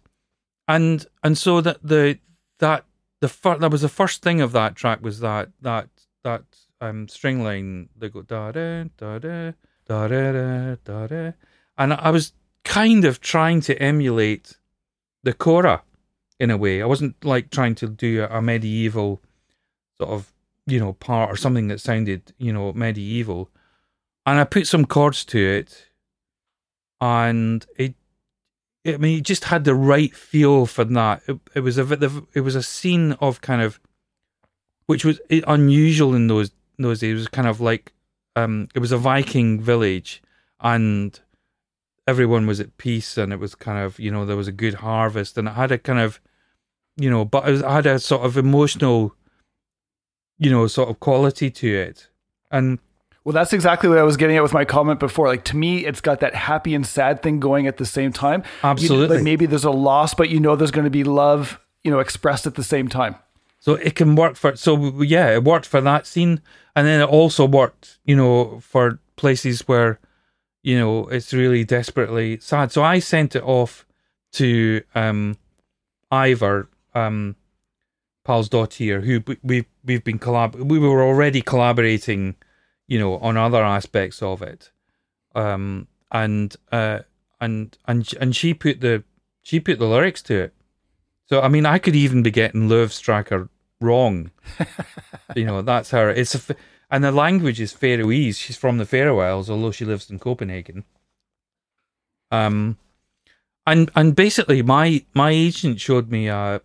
[0.67, 2.19] and and so that the
[2.59, 2.85] that
[3.21, 5.89] the fir- that was the first thing of that track was that that
[6.25, 6.45] that
[6.81, 9.53] um string line that go da da da da
[9.87, 11.33] da da da da,
[11.77, 12.33] and I was
[12.65, 14.57] kind of trying to emulate
[15.23, 15.83] the kora
[16.39, 16.83] in a way.
[16.83, 19.23] I wasn't like trying to do a, medieval
[19.99, 20.32] sort of,
[20.67, 23.51] you know, part or something that sounded, you know, medieval.
[24.25, 25.89] And I put some chords to it
[27.01, 27.95] and it
[28.85, 31.23] I mean, it just had the right feel for that.
[31.29, 33.79] It, it was a it was a scene of kind of,
[34.87, 37.13] which was unusual in those those days.
[37.13, 37.93] It was kind of like,
[38.35, 40.21] um, it was a Viking village,
[40.61, 41.19] and
[42.09, 44.75] everyone was at peace, and it was kind of you know there was a good
[44.75, 46.21] harvest, and it had a kind of
[46.97, 49.15] you know, but I had a sort of emotional,
[50.43, 52.09] you know, sort of quality to it.
[52.51, 52.79] And
[53.25, 55.29] Well, that's exactly what I was getting at with my comment before.
[55.29, 58.41] Like to me, it's got that happy and sad thing going at the same time.
[58.63, 59.17] You- Absolutely.
[59.19, 62.01] like maybe there's a loss, but you know there's going to be love, you know,
[62.01, 63.15] expressed at the same time.
[63.61, 66.41] So it can work for so yeah, it worked for that scene,
[66.75, 70.01] and then it also worked, you know, for places where,
[70.65, 72.73] you know, it's really desperately sad.
[72.73, 73.87] So I sent it off
[74.33, 75.37] to um,
[76.11, 77.37] Eivør, um,
[78.25, 80.55] Pal's here, who we- we've we've been collab.
[80.55, 82.37] We were already collaborating,
[82.87, 84.71] you know, on other aspects of it,
[85.35, 87.01] um, and uh,
[87.41, 89.05] and and and she put the
[89.43, 90.55] she put the lyrics to it.
[91.29, 93.49] So I mean, I could even be getting Lívstræðrir
[93.81, 94.31] wrong.
[95.37, 96.11] you know, that's her.
[96.11, 96.55] It's a
[96.91, 98.37] and the language is Faroese.
[98.39, 100.85] She's from the Faroe Isles, although she lives in Copenhagen.
[102.31, 102.77] Um,
[103.67, 106.61] and and basically, my my agent showed me a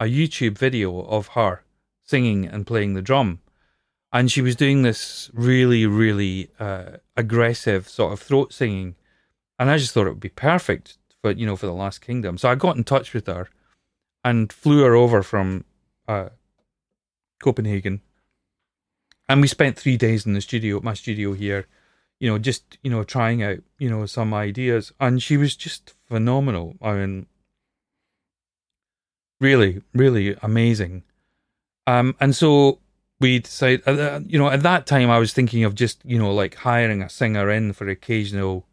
[0.00, 1.62] a YouTube video of her
[2.04, 3.40] singing and playing the drum,
[4.12, 8.96] and she was doing this really really uh, aggressive sort of throat singing,
[9.58, 12.38] and I just thought it would be perfect for you know for the Last Kingdom.
[12.38, 13.48] So I got in touch with her
[14.24, 15.64] and flew her over from
[16.06, 16.30] uh,
[17.42, 18.00] Copenhagen,
[19.28, 21.66] and we spent three days in the studio, my studio here,
[22.20, 25.94] you know, just you know trying out you know some ideas, and she was just
[26.06, 26.76] phenomenal.
[26.80, 27.26] I mean,
[29.40, 31.04] really, really amazing.
[31.86, 32.80] Um, and so
[33.20, 36.32] we decided, uh, you know, at that time I was thinking of just you know
[36.32, 38.66] like hiring a singer in for occasional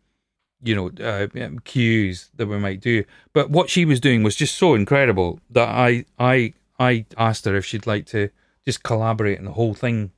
[0.66, 3.04] you know uh, um, cues that we might do.
[3.34, 7.56] But what she was doing was just so incredible that i i i asked her
[7.56, 8.30] if she'd like to
[8.66, 10.12] just collaborate on the whole thing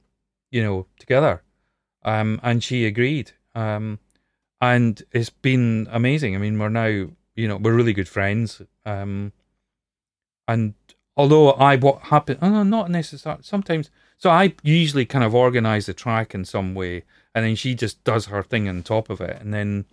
[0.49, 1.43] you know together.
[2.03, 3.31] Um and she agreed.
[3.53, 3.99] Um
[4.61, 6.35] and it's been amazing.
[6.35, 6.85] I mean we're now
[7.35, 8.61] you know we're really good friends.
[8.85, 9.33] Um
[10.47, 10.73] and
[11.15, 15.85] although i what happened oh, no, not necessarily sometimes so i usually kind of organize
[15.85, 17.03] the track in some way
[17.37, 19.39] and then she just does her thing on top of it.
[19.39, 19.85] And then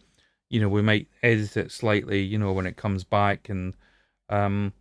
[0.48, 3.74] you know we might edit it slightly you know when it comes back and
[4.30, 4.72] um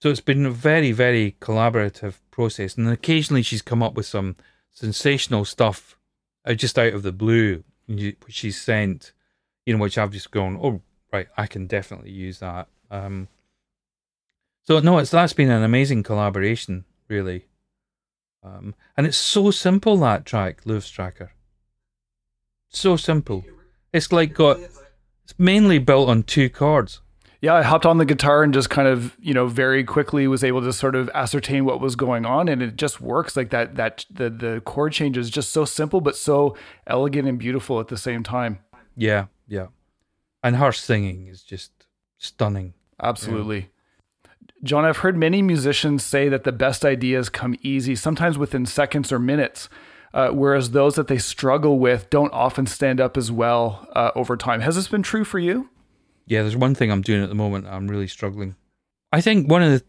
[0.00, 2.78] so it's been a very very collaborative process.
[2.78, 4.36] And occasionally she's come up with some
[4.72, 5.98] sensational stuff
[6.46, 9.12] uh, just out of the blue which she's sent
[9.66, 10.80] you know which i've just gone oh
[11.12, 12.68] right i can definitely use that.
[12.90, 13.28] Um
[14.66, 17.46] so no it's that's been an amazing collaboration really
[18.42, 21.30] um and it's so simple that track Lívstræðrir
[22.68, 23.44] so simple
[23.92, 24.58] it's like got
[25.26, 27.00] it's mainly built on two chords.
[27.40, 30.44] Yeah, I hopped on the guitar and just kind of, you know, very quickly was
[30.44, 33.74] able to sort of ascertain what was going on and it just works like that
[33.74, 37.88] that the the chord change is just so simple but so elegant and beautiful at
[37.88, 38.60] the same time.
[38.96, 39.66] Yeah, yeah.
[40.44, 41.72] And her singing is just
[42.18, 42.74] stunning.
[43.02, 43.70] Absolutely.
[44.62, 49.12] John, I've heard many musicians say that the best ideas come easy, sometimes within seconds
[49.12, 49.68] or minutes,
[50.14, 54.36] uh, whereas those that they struggle with don't often stand up as well uh, over
[54.36, 54.60] time.
[54.62, 55.68] Has this been true for you?
[56.26, 58.56] Yeah, there's one thing I'm doing at the moment I'm really struggling.
[59.12, 59.84] I think one of the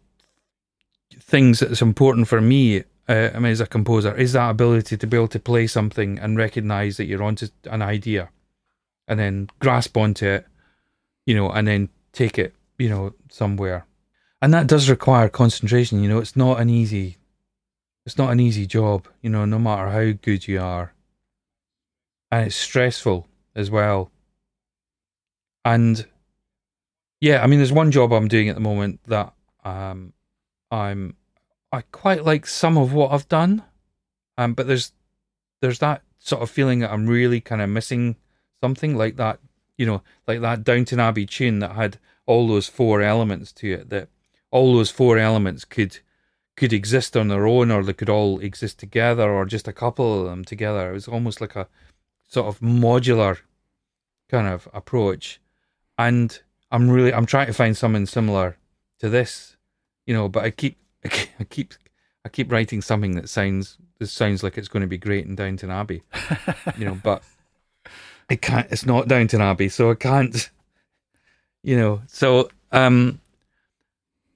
[1.20, 5.06] things that's important for me, uh, I mean, as a composer, is that ability to
[5.06, 8.28] be able to play something and recognize that you're onto an idea
[9.08, 10.46] and then grasp onto it,
[11.26, 13.86] you know, and then take it, you know, somewhere.
[14.40, 17.16] And that does require concentration, you know, it's not an easy
[18.06, 20.94] it's not an easy job, you know, no matter how good you are.
[22.30, 24.10] And it's stressful as well.
[25.62, 26.06] And
[27.20, 30.14] yeah, I mean, there's one job I'm doing at the moment that um,
[30.70, 31.16] I'm
[31.70, 33.62] I quite like some of what I've done,
[34.38, 34.92] um, but there's
[35.60, 38.16] there's that sort of feeling that I'm really kind of missing
[38.62, 39.40] something like that,
[39.76, 43.90] you know, like that Downton Abbey tune that had all those four elements to it.
[43.90, 44.08] That
[44.50, 45.98] all those four elements could
[46.56, 50.20] could exist on their own, or they could all exist together, or just a couple
[50.20, 50.90] of them together.
[50.90, 51.68] It was almost like a
[52.26, 53.38] sort of modular
[54.28, 55.40] kind of approach,
[55.96, 56.38] and
[56.70, 58.56] I'm really I'm trying to find something similar
[58.98, 59.56] to this,
[60.06, 60.28] you know.
[60.28, 61.74] But I keep I keep
[62.24, 65.34] I keep writing something that sounds that sounds like it's going to be great in
[65.34, 66.02] Downton Abbey,
[66.76, 66.98] you know.
[67.02, 67.22] But
[68.28, 68.70] it can't.
[68.70, 70.50] It's not Downton Abbey, so I can't.
[71.64, 72.02] You know.
[72.06, 73.20] So um.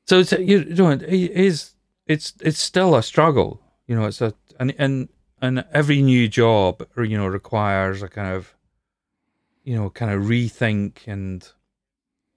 [0.06, 1.74] So it's you know it is
[2.06, 3.60] it's it's still a struggle.
[3.86, 5.08] You know, it's a and and
[5.42, 8.54] and every new job you know requires a kind of
[9.64, 11.48] you know kind of rethink and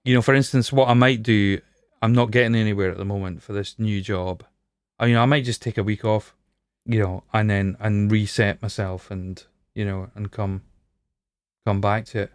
[0.04, 1.60] you know for instance what i might do
[2.02, 4.44] i'm not getting anywhere at the moment for this new job
[4.98, 6.34] i mean i might just take a week off
[6.84, 9.44] you know and then and reset myself and
[9.74, 10.62] you know and come
[11.64, 12.32] come back to it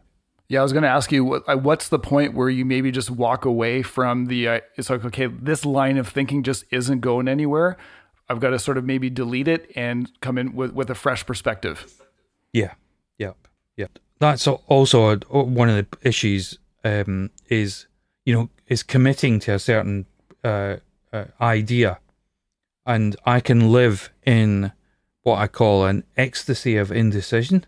[0.52, 3.10] Yeah, I was going to ask you what, what's the point where you maybe just
[3.10, 7.30] walk away from the uh, it's like okay, this line of thinking just isn't going
[7.30, 7.78] anywhere.
[8.28, 11.26] I've got to sort of maybe delete it and come in with with a fresh
[11.26, 12.04] perspective.
[12.52, 12.74] Yeah,
[13.18, 13.47] yep,
[13.78, 13.97] yep.
[14.20, 16.60] That's also one of the issues.
[16.84, 17.88] Um, is
[18.26, 20.06] you know is committing to a certain
[20.43, 20.76] uh,
[21.14, 21.99] uh, idea,
[22.86, 24.74] and I can live in
[25.22, 27.66] what I call an ecstasy of indecision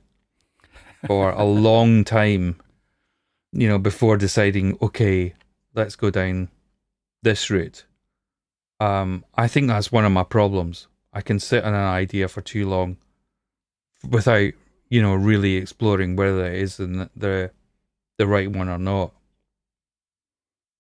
[1.08, 2.58] for a long time.
[3.54, 5.34] You know, before deciding, okay,
[5.76, 6.50] let's go down
[7.22, 7.86] this route.
[8.80, 10.88] Um, I think that's one of my problems.
[11.14, 12.98] I can sit on an idea for too long
[14.10, 14.52] without,
[14.90, 17.52] you know, really exploring whether it is the the,
[18.18, 19.14] the right one or not.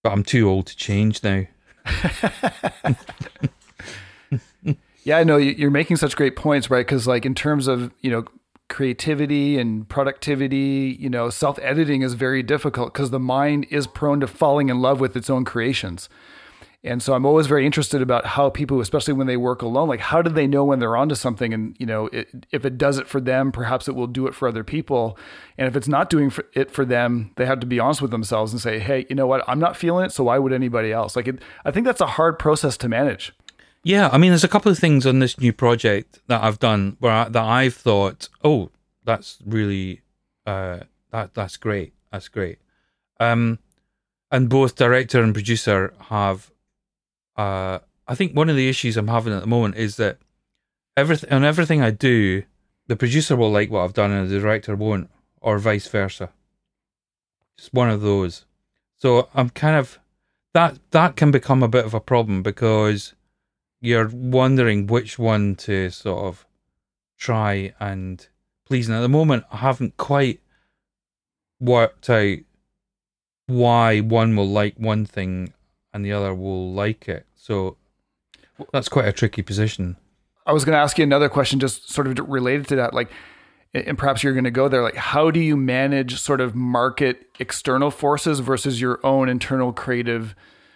[0.03, 1.45] But I'm too old to change now.
[5.03, 6.85] yeah, I know you're making such great points, right?
[6.85, 8.25] Because like in terms of you know
[8.73, 14.19] creativity and productivity, you know, self editing is very difficult because the mind is prone
[14.19, 16.09] to falling in love with its own creations.
[16.83, 20.01] And so I'm always very interested about how people, especially when they work alone, like
[20.01, 21.53] how do they know when they're onto something?
[21.53, 24.33] And you know, it, if it does it for them, perhaps it will do it
[24.35, 25.17] for other people.
[25.57, 28.11] And if it's not doing for it for them, they have to be honest with
[28.11, 29.45] themselves and say, "Hey, you know what?
[29.47, 32.07] I'm not feeling it, so why would anybody else?" Like, it, I think that's a
[32.07, 33.33] hard process to manage.
[33.83, 36.95] Yeah, I mean, there's a couple of things on this new project that I've done
[36.99, 38.69] where I, that I've thought, oh,
[39.03, 40.01] that's really
[40.45, 40.79] uh,
[41.11, 42.59] that that's great, that's great.
[43.19, 43.59] Um,
[44.31, 46.51] and both director and producer have.
[47.35, 50.17] Uh, I think one of the issues I'm having at the moment is that
[50.95, 52.43] everything on everything I do,
[52.87, 55.09] the producer will like what I've done and the director won't,
[55.41, 56.29] or vice versa.
[57.57, 58.45] It's one of those.
[58.97, 59.99] So I'm kind of
[60.53, 63.13] that that can become a bit of a problem because
[63.83, 66.45] you're wondering which one to sort of
[67.17, 68.25] try and
[68.65, 68.87] please.
[68.87, 70.39] And at the moment, I haven't quite
[71.59, 72.37] worked out
[73.47, 75.53] why one will like one thing
[75.93, 77.25] and the other will like it.
[77.35, 77.75] So
[78.71, 79.97] that's quite a tricky position.
[80.45, 82.93] I was going to ask you another question, just sort of related to that.
[82.93, 83.11] Like,
[83.73, 84.81] and perhaps you're going to go there.
[84.81, 90.35] Like, how do you manage sort of market external forces versus your own internal creative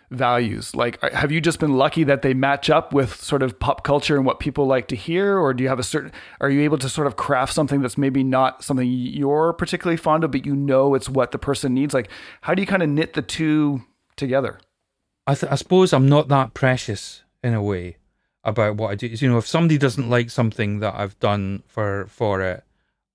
[0.10, 0.76] values?
[0.76, 3.84] Like, uh, have you just been lucky that they match up with sort of pop
[3.84, 6.12] culture and what people like to hear, or do you have a certain?
[6.39, 10.24] Are you able to sort of craft something that's maybe not something you're particularly fond
[10.24, 11.93] of, but you know it's what the person needs?
[11.93, 12.10] Like,
[12.41, 13.84] how do you kind of knit the two
[14.16, 14.60] together?
[15.26, 17.97] I, th- I suppose I'm not that precious in a way
[18.43, 19.08] about what I do.
[19.08, 22.64] You know, if somebody doesn't like something that I've done for for it,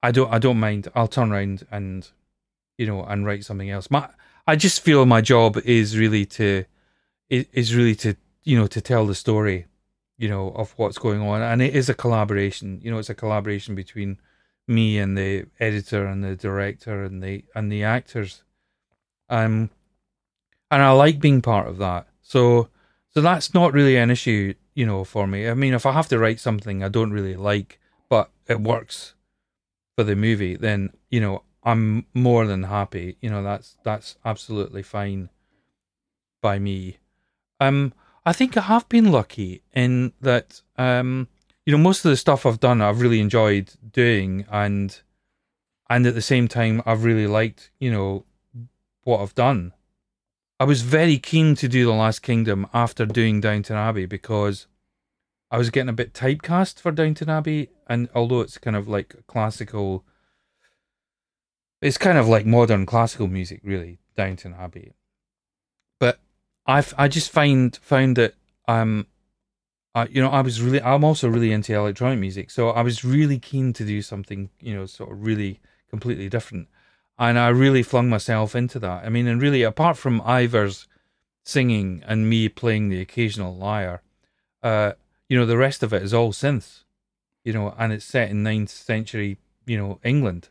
[0.02, 0.88] I don't I don't mind.
[0.94, 2.08] I'll turn around and
[2.76, 3.90] you know and write something else.
[3.90, 4.08] My
[4.46, 6.64] I just feel my job is really to
[7.32, 9.66] is really to you know to tell the story,
[10.18, 12.80] you know, of what's going on, and it is a collaboration.
[12.82, 14.18] You know, it's a collaboration between
[14.68, 18.42] me and the editor and the director and the and the actors.
[19.28, 19.70] Um,
[20.70, 22.06] and I like being part of that.
[22.22, 22.68] So
[23.10, 25.48] so that's not really an issue, you know, for me.
[25.48, 27.78] I mean, if I have to write something I don't really like,
[28.08, 29.14] but it works
[29.96, 33.16] for the movie, then you know I'm more than happy.
[33.20, 35.30] You know, that's that's absolutely fine
[36.40, 36.98] by me.
[37.62, 37.92] Um,
[38.26, 40.62] I think I have been lucky in that.
[40.76, 41.28] Um,
[41.64, 45.00] you know, most of the stuff I've done, I've really enjoyed doing, and
[45.88, 48.24] and at the same time, I've really liked, you know,
[49.04, 49.72] what I've done.
[50.58, 54.66] I was very keen to do The Last Kingdom after doing Downton Abbey because
[55.50, 59.14] I was getting a bit typecast for Downton Abbey, and although it's kind of like
[59.26, 60.04] classical,
[61.80, 64.94] it's kind of like modern classical music, really, Downton Abbey.
[66.00, 66.20] But
[66.66, 68.34] I've I just find found that
[68.68, 69.06] um,
[69.94, 73.04] I you know I was really I'm also really into electronic music, so I was
[73.04, 75.60] really keen to do something you know sort of really
[75.90, 76.68] completely different,
[77.18, 79.04] and I really flung myself into that.
[79.04, 80.86] I mean, and really apart from Eivør's
[81.44, 84.02] singing and me playing the occasional lyre,
[84.62, 84.92] uh,
[85.28, 86.84] you know the rest of it is all synths,
[87.44, 90.48] you know, and it's set in ninth century you know England.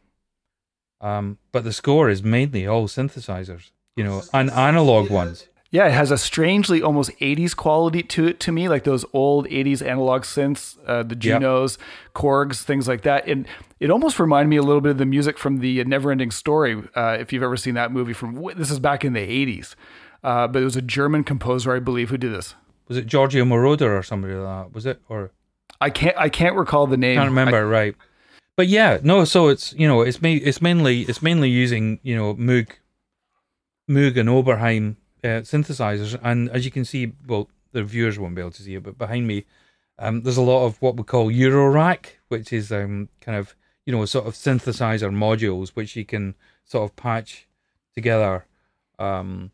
[0.99, 5.47] Um, but the score is mainly all synthesizers, you know, and analog ones.
[5.71, 9.47] Yeah, it has a strangely almost 80s quality to it to me, like those old
[9.47, 11.87] 80s analog synths, uh, the Junos, yep.
[12.13, 13.25] Korgs, things like that.
[13.25, 13.47] And
[13.79, 17.15] it almost reminded me a little bit of the music from the Neverending Story, uh,
[17.17, 19.75] if you've ever seen that movie from, this is back in the 80s.
[20.23, 22.53] Uh, but it was a German composer, I believe, who did this.
[22.89, 24.75] Was it Giorgio Moroder or somebody like that?
[24.75, 25.01] Was it?
[25.07, 25.31] Or
[25.79, 27.17] I can't I can't recall the name.
[27.17, 27.95] I can't remember, I, right.
[28.57, 32.15] But yeah, no, so it's you know, it's ma- it's mainly it's mainly using, you
[32.15, 32.67] know, Moog
[33.89, 38.41] Moog and Oberheim uh, synthesizers, and as you can see, well, the viewers won't be
[38.41, 39.45] able to see it, but behind me,
[39.99, 43.55] um, there's a lot of what we call Eurorack, which is um, kind of
[43.85, 47.47] you know sort of synthesizer modules which you can sort of patch
[47.93, 48.45] together.
[48.99, 49.51] Um,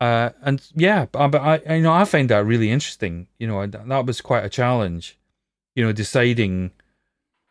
[0.00, 3.28] uh, and yeah, but I, you know, I find that really interesting.
[3.38, 5.18] You know, that was quite a challenge.
[5.74, 6.72] You know, deciding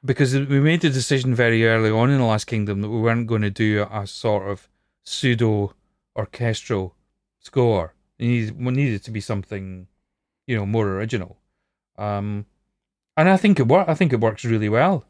[0.03, 3.27] because we made the decision very early on in the Last Kingdom that we weren't
[3.27, 4.67] going to do a sort of
[5.03, 5.73] pseudo
[6.15, 6.95] orchestral
[7.41, 7.93] score.
[8.17, 9.87] It needed, needed to be something,
[10.47, 11.37] you know, more original.
[11.97, 12.45] Um,
[13.17, 13.87] and I think it work.
[13.89, 15.05] I think it works really well.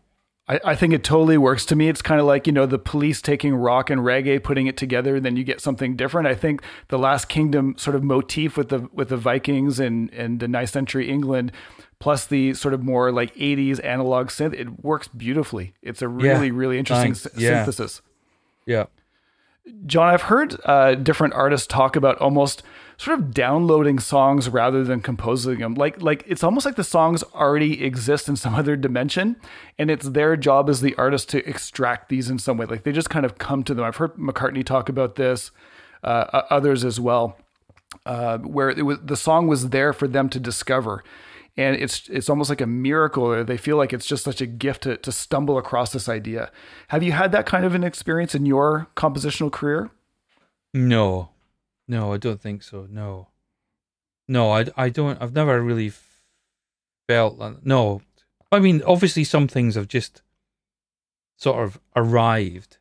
[0.47, 1.65] I, I think it totally works.
[1.67, 4.67] To me, it's kind of like, you know, the police taking rock and reggae, putting
[4.67, 6.27] it together, and then you get something different.
[6.27, 10.39] I think the Last Kingdom sort of motif with the with the Vikings and, and
[10.39, 11.51] the ninth century England,
[11.99, 15.75] plus the sort of more like 80s analog synth, it works beautifully.
[15.81, 17.63] It's a really, yeah, really interesting s- yeah.
[17.63, 18.01] synthesis.
[18.65, 18.85] Yeah.
[19.85, 22.63] John, I've heard uh, different artists talk about almost
[22.97, 25.75] sort of downloading songs rather than composing them.
[25.75, 29.37] Like like it's almost like the songs already exist in some other dimension,
[29.77, 32.65] and it's their job as the artist to extract these in some way.
[32.65, 33.85] Like they just kind of come to them.
[33.85, 35.51] I've heard McCartney talk about this,
[36.03, 37.37] uh, others as well,
[38.05, 41.03] uh, where was the song was there for them to discover
[41.57, 44.45] and it's it's almost like a miracle or they feel like it's just such a
[44.45, 46.51] gift to, to stumble across this idea.
[46.89, 49.91] Have you had that kind of an experience in your compositional career?
[50.73, 51.29] No.
[51.87, 52.87] No i don't think so.
[52.89, 53.27] No.
[54.27, 55.91] No i, I don't i've never really
[57.07, 58.01] felt no.
[58.51, 60.21] I mean obviously some things have just
[61.37, 62.77] sort of arrived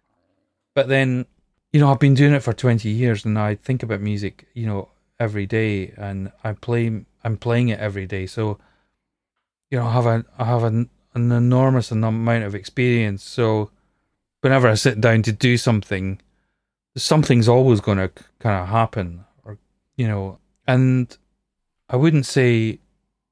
[0.75, 1.27] but then
[1.73, 4.66] you know i've been doing it for 20 years and i think about music you
[4.66, 8.27] know every day and i play I'm playing it every day.
[8.27, 8.59] So,
[9.71, 13.23] you know, I have a I have an, an enormous amount of experience.
[13.23, 13.71] So,
[14.41, 16.21] whenever I sit down to do something,
[16.97, 19.59] something's always going to kind of happen, or
[19.97, 21.16] you know, and
[21.89, 22.79] I wouldn't say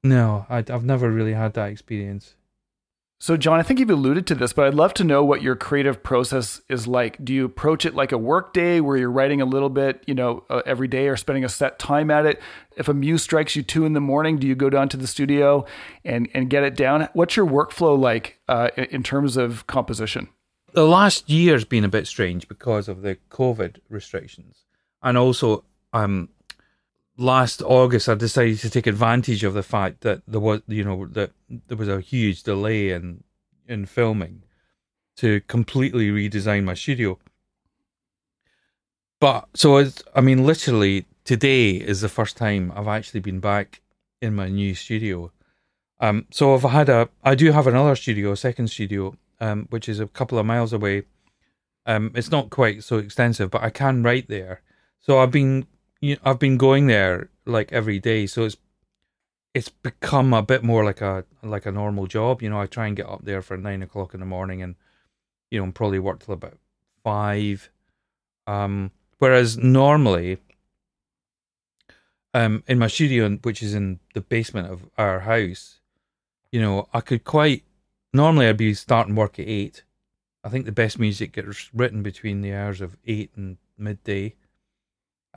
[0.03, 0.47] no.
[0.49, 2.35] I, I've never really had that experience.
[3.21, 5.57] So, John, I think you've alluded to this, but I'd love to know what your
[5.57, 7.23] creative process is like.
[7.25, 10.15] Do you approach it like a work day where you're writing a little bit, you
[10.15, 12.41] know, uh, every day or spending a set time at it?
[12.77, 15.09] If a muse strikes you two in the morning, do you go down to the
[15.09, 15.67] studio
[16.05, 17.09] and, and get it down?
[17.13, 20.29] What's your workflow like uh, in terms of composition?
[20.73, 24.65] The last year's been a bit strange because of the COVID restrictions.
[25.03, 26.29] And also, um,
[27.19, 31.07] last August, I decided to take advantage of the fact that there was, you know,
[31.09, 31.33] that
[31.67, 33.25] there was a huge delay in
[33.67, 34.43] in filming
[35.17, 37.19] to completely redesign my studio.
[39.21, 43.83] But so it's, I mean, literally today is the first time I've actually been back
[44.23, 45.33] in my new studio.
[46.01, 49.89] Um, so I've had a, I do have another studio, a second studio, um, which
[49.89, 51.03] is a couple of miles away.
[51.85, 54.63] Um, it's not quite so extensive, but I can write there.
[55.01, 55.67] So I've been
[56.01, 58.57] you know, I've been going there like every day, so it's
[59.55, 62.43] it's become a bit more like a like a normal job.
[62.43, 64.77] You know, I try and get up there for nine o'clock in the morning, and
[65.51, 66.59] you know, probably work till about
[67.03, 67.71] five.
[68.47, 70.39] Um, whereas normally,
[72.35, 75.81] um, in my studio, which is in the basement of our house,
[76.53, 77.65] you know, I could quite
[78.13, 79.83] normally I'd be starting work at eight.
[80.45, 84.37] I think the best music gets written between the hours of eight and midday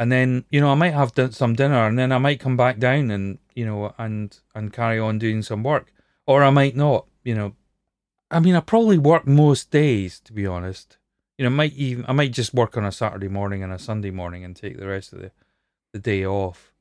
[0.02, 2.80] and then you know I might have some dinner, and then I might come back
[2.80, 5.93] down and you know and and carry on doing some work,
[6.26, 7.06] or I might not.
[7.24, 7.56] You know,
[8.32, 10.97] I mean, I probably work most days to be honest.
[11.38, 14.10] You know, might even I might just work on a Saturday morning and a Sunday
[14.10, 15.32] morning and take the rest of the
[15.93, 16.74] the day off,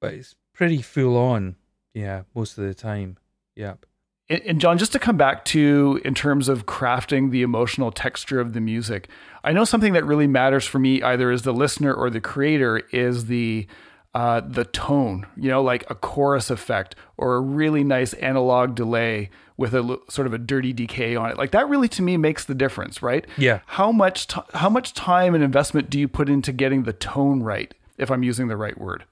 [0.00, 1.54] but it's pretty full on.
[1.94, 3.16] Yeah, most of the time.
[3.54, 3.86] Yep.
[4.28, 8.54] And John, just to come back to in terms of crafting the emotional texture of
[8.54, 9.08] the music,
[9.44, 12.78] I know something that really matters for me, either as the listener or the creator,
[12.90, 13.68] is the
[14.14, 15.26] uh, the tone.
[15.36, 20.26] You know, like a chorus effect or a really nice analog delay with a sort
[20.26, 21.38] of a dirty decay on it.
[21.38, 23.24] Like that really to me makes the difference, right?
[23.38, 23.60] Yeah.
[23.66, 27.42] How much t- how much time and investment do you put into getting the tone
[27.42, 27.72] right?
[27.96, 29.04] If I'm using the right word.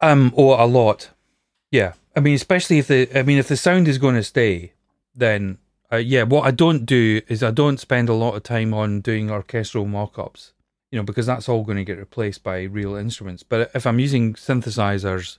[0.00, 1.10] Um, or a lot.
[1.70, 1.94] Yeah.
[2.14, 4.72] I mean, especially if the I mean if the sound is going to stay,
[5.14, 5.58] then
[5.92, 6.22] uh, yeah.
[6.24, 9.86] What I don't do is I don't spend a lot of time on doing orchestral
[9.86, 10.52] mock-ups,
[10.90, 13.42] you know, because that's all going to get replaced by real instruments.
[13.42, 15.38] But if I'm using synthesizers,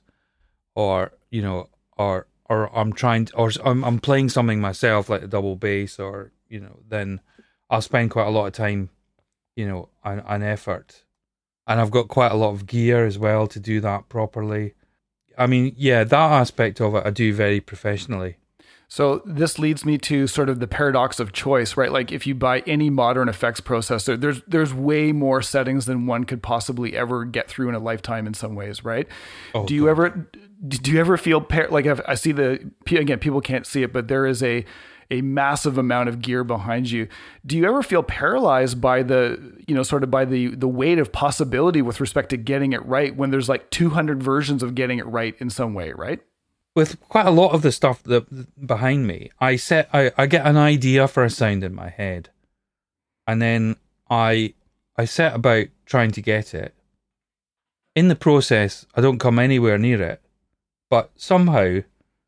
[0.76, 5.24] or you know, or or I'm trying to, or I'm I'm playing something myself like
[5.24, 7.22] a double bass, or you know, then
[7.70, 8.90] I'll spend quite a lot of time,
[9.56, 11.04] you know, an effort,
[11.68, 14.74] and I've got quite a lot of gear as well to do that properly
[15.38, 18.38] I mean, yeah, that aspect of it I do very professionally.
[18.94, 21.92] So this leads me to sort of the paradox of choice, right?
[21.92, 26.26] Like if you buy any modern effects processor, there's there's way more settings than one
[26.26, 29.08] could possibly ever get through in a lifetime in some ways, right?
[29.56, 29.90] Oh, do you God.
[29.90, 30.30] ever
[30.68, 34.10] do you ever feel par- like I see the again people can't see it, but
[34.10, 34.64] there is a
[35.14, 37.08] a massive amount of gear behind you.
[37.46, 41.00] Do you ever feel paralyzed by the, you know, sort of by the the weight
[41.00, 45.00] of possibility with respect to getting it right when there's like 200 versions of getting
[45.00, 46.20] it right in some way, right?
[46.76, 50.46] with quite a lot of the stuff that behind me, I set I, I get
[50.46, 52.30] an idea for a sound in my head,
[53.28, 53.76] and then
[54.10, 54.54] I
[54.98, 56.74] I set about trying to get it.
[57.96, 60.22] In the process, I don't come anywhere near it,
[60.90, 61.80] but somehow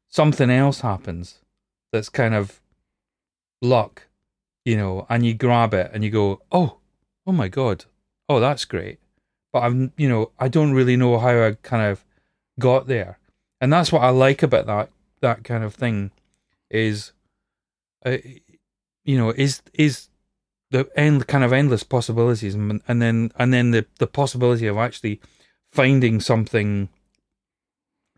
[0.08, 1.40] something else happens
[1.92, 2.62] that's kind of
[3.62, 4.08] luck,
[4.64, 6.78] you know, and you grab it and you go, oh,
[7.28, 7.86] oh my god,
[8.30, 9.00] oh that's great,
[9.52, 12.06] but I'm you know I don't really know how I kind of
[12.60, 13.20] got there.
[13.62, 14.90] And that's what I like about that
[15.22, 16.12] that kind of thing
[16.70, 17.14] is,
[18.06, 18.18] uh,
[19.04, 20.10] you know, is is
[20.72, 24.78] the end kind of endless possibilities, and, and then and then the the possibility of
[24.78, 25.20] actually
[25.72, 26.90] finding something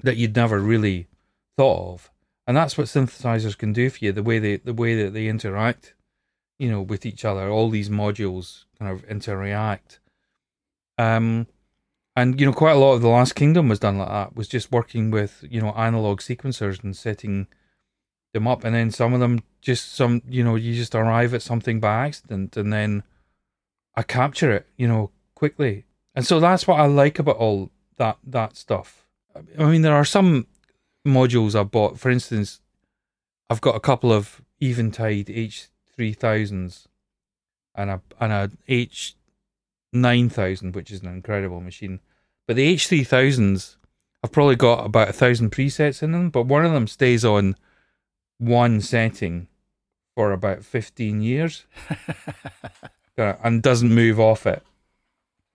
[0.03, 1.07] that you'd never really
[1.57, 2.11] thought of,
[2.47, 4.11] and that's what synthesizers can do for you.
[4.11, 5.93] The way they the way that they interact,
[6.57, 7.49] you know, with each other.
[7.49, 9.99] All these modules kind of interact.
[10.97, 11.47] Um,
[12.17, 14.47] and you know quite a lot of the last kingdom was done like that was
[14.47, 17.47] just working with you know analog sequencers and setting
[18.33, 21.43] them up and then some of them just some you know you just arrive at
[21.43, 23.03] something by accident and then
[23.95, 25.85] i capture it you know quickly
[26.15, 29.05] and so that's what i like about all that that stuff
[29.57, 30.47] i mean there are some
[31.07, 32.59] modules i bought for instance
[33.49, 36.87] i've got a couple of eventide h3000s
[37.75, 39.17] and a and a h
[39.93, 41.99] 9000, which is an incredible machine.
[42.47, 43.75] But the H3000s,
[44.23, 47.55] I've probably got about a thousand presets in them, but one of them stays on
[48.37, 49.47] one setting
[50.15, 51.65] for about 15 years
[53.17, 54.63] uh, and doesn't move off it.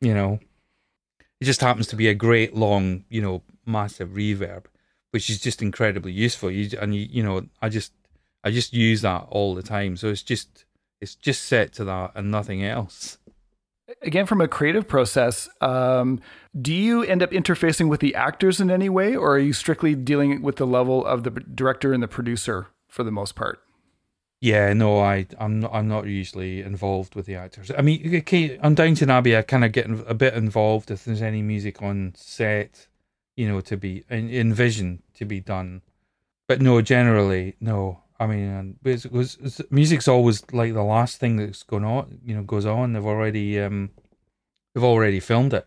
[0.01, 0.41] You know,
[1.41, 4.65] it just happens to be a great long, you know, massive reverb,
[5.13, 6.51] which is just incredibly useful.
[6.51, 7.93] You and you, you know, I just,
[8.45, 9.97] I just use that all the time.
[9.97, 10.65] So it's just,
[11.01, 13.19] it's just set to that and nothing else
[14.01, 16.21] again from a creative process um,
[16.61, 19.95] do you end up interfacing with the actors in any way or are you strictly
[19.95, 23.61] dealing with the level of the director and the producer for the most part
[24.41, 28.59] yeah no i i'm not i'm not usually involved with the actors i mean okay
[28.59, 32.13] on downton abbey i kind of get a bit involved if there's any music on
[32.17, 32.87] set
[33.37, 35.83] you know to be in, in to be done
[36.47, 41.19] but no generally no I mean, it was, it was, music's always like the last
[41.19, 42.21] thing that's going on.
[42.25, 42.93] You know, goes on.
[42.93, 43.91] They've already um,
[44.73, 45.67] they've already filmed it.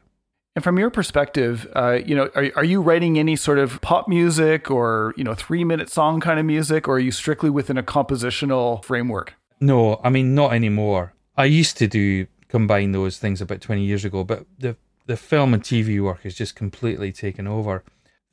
[0.55, 4.07] And from your perspective, uh, you know, are are you writing any sort of pop
[4.07, 7.78] music or you know three minute song kind of music, or are you strictly within
[7.78, 9.34] a compositional framework?
[9.59, 11.13] No, I mean not anymore.
[11.36, 15.53] I used to do combine those things about twenty years ago, but the the film
[15.53, 17.83] and TV work has just completely taken over.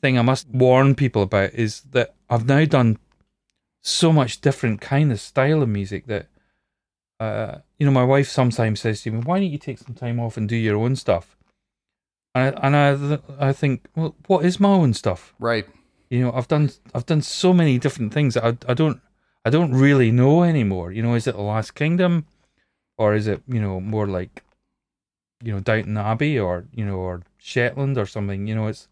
[0.00, 2.98] Thing I must warn people about is that I've now done
[3.82, 6.28] so much different kind of style of music that
[7.20, 10.18] uh, you know my wife sometimes says to me why don't you take some time
[10.18, 11.36] off and do your own stuff?
[12.34, 12.76] And I, and
[13.38, 15.34] I I think well what is my own stuff?
[15.38, 15.66] Right.
[16.10, 19.00] You know I've done I've done so many different things that I, I don't
[19.44, 20.90] I don't really know anymore.
[20.90, 22.26] You know is it the last kingdom?
[22.98, 24.42] Or is it you know more like
[25.42, 28.88] you know Downton Abbey or you know or Shetland or something you know it's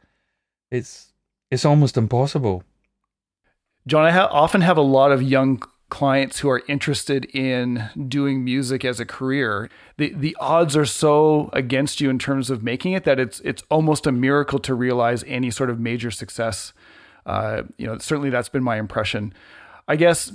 [0.70, 1.12] it's
[1.51, 2.64] it's almost impossible
[3.86, 8.44] John, I ha- often have a lot of young clients who are interested in doing
[8.44, 9.68] music as a career.
[9.96, 13.62] The the odds are so against you in terms of making it that it's it's
[13.70, 16.72] almost a miracle to realize any sort of major success.
[17.26, 19.34] Uh, you know, certainly that's been my impression.
[19.88, 20.32] I guess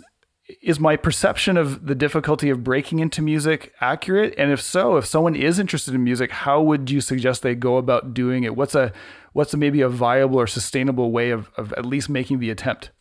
[0.61, 4.33] is my perception of the difficulty of breaking into music accurate?
[4.37, 7.77] And if so, if someone is interested in music, how would you suggest they go
[7.77, 8.55] about doing it?
[8.55, 8.93] What's a
[9.33, 12.91] what's a, maybe a viable or sustainable way of, of at least making the attempt?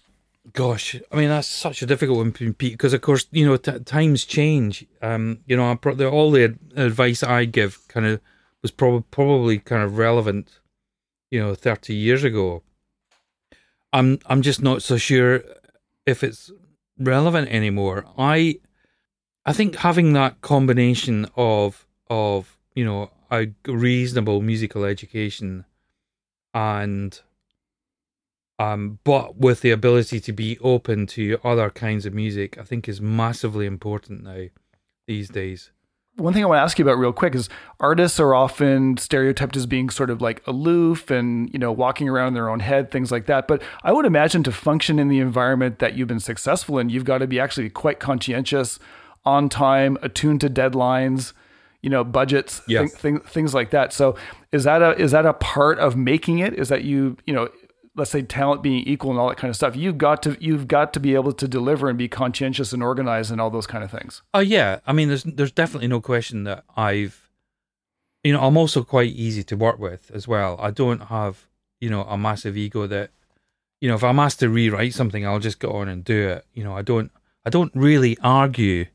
[0.53, 3.78] Gosh, I mean that's such a difficult one, Pete, because of course you know t-
[3.80, 4.86] times change.
[5.03, 5.78] Um, you know,
[6.09, 8.20] all the advice I give kind of
[8.62, 10.61] was probably probably kind of relevant,
[11.30, 12.62] you know, thirty years ago.
[13.92, 15.42] I'm I'm just not so sure
[16.07, 16.51] if it's
[16.99, 18.05] relevant anymore.
[18.18, 18.61] I
[19.45, 25.64] I think having that combination of of you know a reasonable musical education
[26.53, 27.20] and
[28.59, 32.88] um, but with the ability to be open to other kinds of music, I think
[32.88, 34.47] is massively important now
[35.09, 35.72] these days.
[36.17, 37.49] One thing I want to ask you about real quick is
[37.81, 42.29] artists are often stereotyped as being sort of like aloof and, you know, walking around
[42.29, 43.49] in their own head, things like that.
[43.49, 47.05] But I would imagine to function in the environment that you've been successful in, you've
[47.05, 48.79] got to be actually quite conscientious,
[49.25, 51.33] on time, attuned to deadlines,
[51.83, 52.93] you know, budgets, yes.
[52.93, 53.93] th- th- things like that.
[53.93, 54.17] So
[54.53, 56.55] is that a is that a part of making it?
[56.55, 57.49] Is that you, you know,
[57.97, 60.68] let's say talent being equal and all that kind of stuff you've got to you've
[60.68, 63.84] got to be able to deliver and be conscientious and organized and all those kind
[63.84, 67.28] of things oh uh, yeah i mean there's there's definitely no question that i've
[68.22, 71.47] you know i'm also quite easy to work with as well i don't have
[71.80, 73.11] you know a massive ego that
[73.84, 76.47] you know, if I'm asked to rewrite something, I'll just go on and do it.
[76.55, 77.12] You know, I don't
[77.45, 78.86] I don't really argue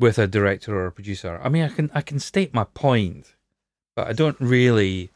[0.00, 1.40] with a director or a producer.
[1.44, 3.36] I mean, I can I can state my point,
[3.94, 5.10] but I don't really.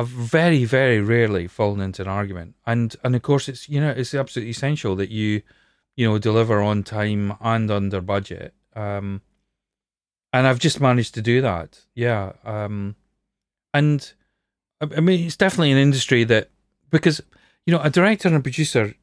[0.00, 3.90] I've very very rarely fallen into an argument, and and of course it's you know
[3.90, 5.42] it's absolutely essential that you
[5.94, 8.54] you know deliver on time and under budget.
[8.74, 9.20] Um,
[10.32, 11.80] and I've just managed to do that.
[11.94, 12.32] Yeah.
[12.46, 12.96] Um,
[13.74, 14.10] and
[14.80, 16.48] I mean, it's definitely an industry that
[16.88, 17.20] because
[17.66, 18.94] you know a director and a producer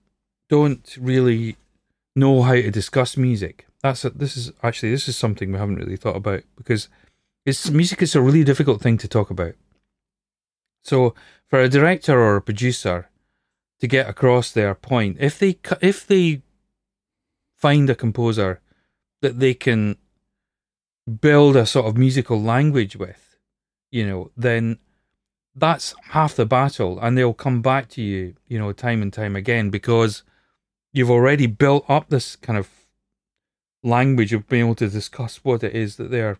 [0.49, 1.57] don't really
[2.15, 3.67] know how to discuss music.
[3.83, 6.89] That's a, this is actually this is something we haven't really thought about because
[7.45, 9.53] it's music is a really difficult thing to talk about.
[10.87, 11.13] So
[11.49, 13.09] for a director or a producer
[13.81, 16.41] to get across their point, if they if they
[17.57, 18.61] find a composer
[19.21, 19.97] that they can
[21.21, 23.37] build a sort of musical language with,
[23.91, 24.79] you know, then
[25.53, 29.35] that's half the battle, and they'll come back to you, you know, time and time
[29.35, 30.23] again because
[30.93, 32.69] you've already built up this kind of
[33.83, 36.37] language of being able to discuss what it is that they're,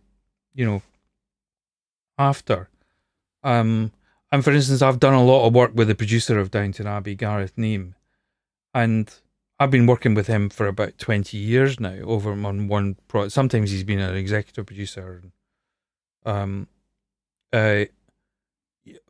[0.54, 0.82] you know,
[2.18, 2.70] after.
[3.44, 3.92] Um,
[4.32, 7.16] and for instance, I've done a lot of work with the producer of Downton Abbey,
[7.16, 7.94] Gareth Neame,
[8.74, 9.14] and
[9.60, 11.96] I've been working with him for about twenty years now.
[12.04, 13.34] Over on one project.
[13.34, 15.24] Sometimes he's been an executive producer.
[16.26, 16.68] Um,
[17.54, 17.86] uh,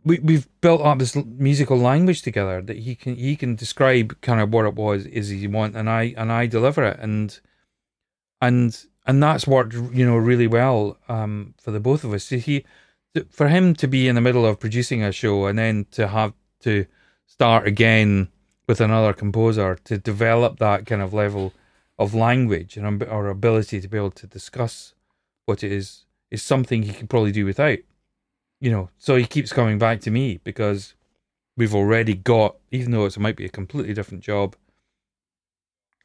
[0.04, 4.40] we we've built up this musical language together that he can he can describe kind
[4.40, 7.40] of what it was is he want and I and I deliver it and
[8.42, 12.30] and and that's worked you know really well um, for the both of us.
[12.30, 12.66] He
[13.30, 16.34] for him to be in the middle of producing a show and then to have
[16.62, 16.86] to
[17.26, 18.30] start again
[18.68, 21.54] with another composer to develop that kind of level
[22.00, 24.94] of language and our ability to be able to discuss
[25.46, 27.80] what it is is something he could probably do without
[28.60, 30.96] you know, so he keeps coming back to me because
[31.56, 34.56] we've already got, even though it might be a completely different job,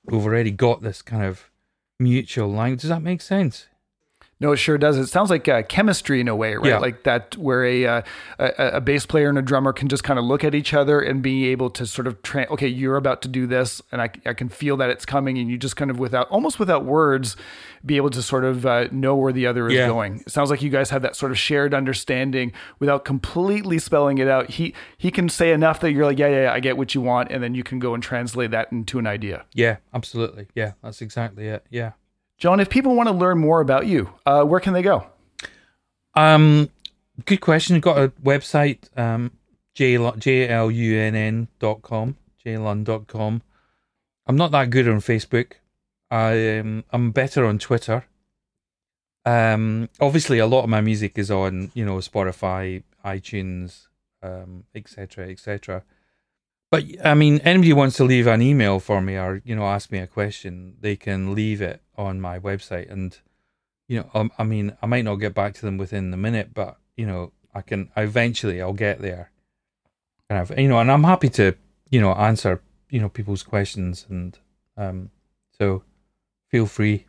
[0.04, 1.50] we've already got this kind of
[1.98, 2.82] mutual language.
[2.82, 3.68] Does that make sense?
[4.42, 4.98] No, it sure does.
[4.98, 6.66] It sounds like uh, chemistry in a way, right?
[6.66, 6.78] Yeah.
[6.78, 8.02] Like that, where a, uh,
[8.40, 11.00] a, a bass player and a drummer can just kind of look at each other
[11.00, 14.10] and be able to sort of, tra- okay, you're about to do this, and I,
[14.26, 17.36] I can feel that it's coming, and you just kind of without almost without words,
[17.86, 19.86] be able to sort of uh, know where the other is yeah.
[19.86, 20.22] going.
[20.26, 24.26] It sounds like you guys have that sort of shared understanding without completely spelling it
[24.26, 24.50] out.
[24.50, 27.00] He he can say enough that you're like, yeah, yeah, yeah I get what you
[27.00, 29.44] want, and then you can go and translate that into an idea.
[29.54, 30.48] Yeah, absolutely.
[30.56, 31.64] Yeah, that's exactly it.
[31.70, 31.92] Yeah.
[32.42, 35.06] John, if people want to learn more about you, uh, where can they go?
[36.16, 36.70] Um,
[37.24, 37.76] good question.
[37.76, 39.30] You've got a website, um,
[39.76, 40.26] jlunn.com,
[42.44, 43.42] jlunn.com.
[44.26, 45.52] I'm not that good on Facebook.
[46.10, 48.06] I, um, I'm better on Twitter.
[49.24, 53.86] Um, obviously, a lot of my music is on, you know, Spotify, iTunes,
[54.20, 55.84] um, etc., etc.
[56.72, 59.92] But I mean, anybody wants to leave an email for me or you know ask
[59.92, 63.18] me a question, they can leave it on my website, and
[63.88, 66.54] you know, um, I mean, I might not get back to them within the minute,
[66.54, 69.30] but you know, I can eventually I'll get there.
[70.30, 71.54] Kind of, you know, and I'm happy to
[71.90, 74.38] you know answer you know people's questions, and
[74.78, 75.10] um,
[75.58, 75.82] so
[76.48, 77.04] feel free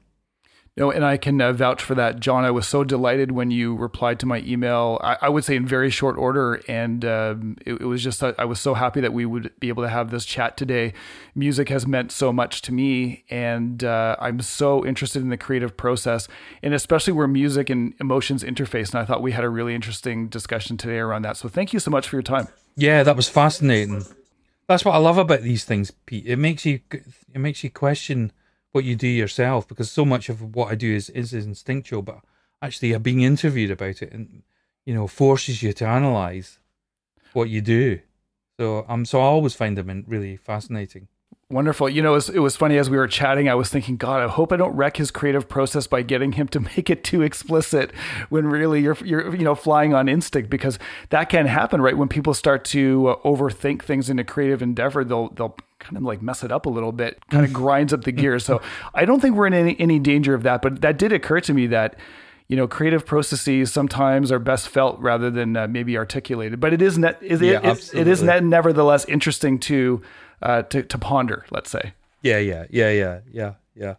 [0.75, 2.45] no, and I can uh, vouch for that, John.
[2.45, 4.99] I was so delighted when you replied to my email.
[5.03, 8.33] I, I would say in very short order, and um, it, it, was just uh,
[8.39, 10.93] I was so happy that we would be able to have this chat today.
[11.35, 15.77] Music has meant so much to me, and uh, I'm so interested in the creative
[15.77, 16.27] process,
[16.63, 18.93] and especially where music and emotions interface.
[18.93, 21.37] And I thought we had a really interesting discussion today around that.
[21.37, 22.47] So thank you so much for your time.
[22.75, 24.05] Yeah, that was fascinating.
[24.67, 26.25] That's what I love about these things, Pete.
[26.25, 28.31] It makes you it makes you question
[28.73, 32.19] what you do yourself because so much of what I do is, is instinctual, but
[32.61, 34.43] actually being interviewed about it and
[34.85, 36.59] you know forces you to analyze
[37.31, 37.99] what you do.
[38.59, 41.07] So um, so I always find them really fascinating.
[41.49, 41.87] Wonderful.
[41.87, 43.47] You know, it was, it was, funny as we were chatting.
[43.47, 46.47] I was thinking, God, I hope I don't wreck his creative process by getting him
[46.47, 47.91] to make it too explicit
[48.29, 51.95] when really you're you're you know flying on instinct because that can happen, right?
[51.95, 56.03] When people start to uh, overthink things in a creative endeavor, they'll they'll kind of
[56.03, 57.55] like mess it up a little bit, kind of mm.
[57.55, 58.45] grinds up the gears.
[58.45, 58.61] So
[58.93, 60.61] I don't think we're in any, any danger of that.
[60.61, 61.95] But that did occur to me that
[62.47, 66.59] you know creative processes sometimes are best felt rather than uh, maybe articulated.
[66.59, 70.01] But it is net, it, yeah, it, it is net, nevertheless interesting to
[70.41, 71.45] uh, to to ponder.
[71.51, 71.93] Let's say.
[72.21, 73.95] Yeah, yeah, yeah, yeah, yeah, yeah.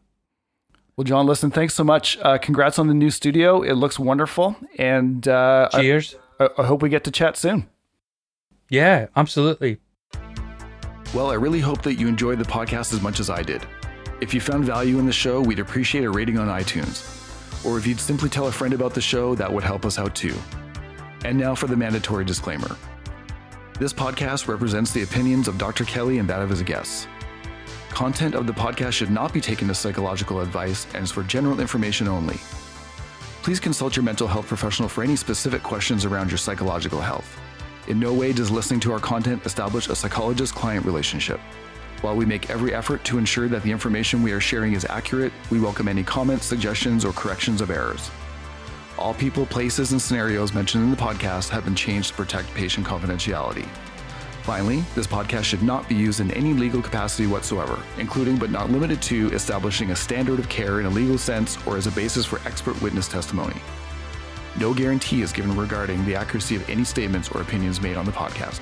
[0.97, 2.17] Well, John, listen, thanks so much.
[2.23, 3.63] Uh, congrats on the new studio.
[3.63, 4.57] It looks wonderful.
[4.79, 6.15] And uh, cheers.
[6.39, 7.69] I, I hope we get to chat soon.
[8.71, 9.79] Yeah, absolutely.
[11.15, 13.65] Well, I really hope that you enjoyed the podcast as much as I did.
[14.21, 17.05] If you found value in the show, we'd appreciate a rating on iTunes.
[17.65, 20.17] Or if you'd simply tell a friend about the show, that would help us out
[20.17, 20.35] too.
[21.25, 22.77] And now for the mandatory disclaimer.
[23.79, 25.85] This podcast represents the opinions of Dr.
[25.85, 27.07] Kelly and that of his guests.
[27.91, 31.61] Content of the podcast should not be taken as psychological advice and is for general
[31.61, 32.39] information only.
[33.45, 37.39] Please consult your mental health professional for any specific questions around your psychological health.
[37.87, 41.39] In no way does listening to our content establish a psychologist client relationship.
[42.01, 45.35] While we make every effort to ensure that the information we are sharing is accurate,
[45.51, 48.11] we welcome any comments, suggestions, or corrections of errors.
[48.99, 52.87] All people, places, and scenarios mentioned in the podcast have been changed to protect patient
[52.87, 53.69] confidentiality.
[54.45, 58.71] Finally, this podcast should not be used in any legal capacity whatsoever, including but not
[58.71, 62.25] limited to establishing a standard of care in a legal sense or as a basis
[62.25, 63.57] for expert witness testimony.
[64.57, 68.13] No guarantee is given regarding the accuracy of any statements or opinions made on the
[68.13, 68.61] podcast.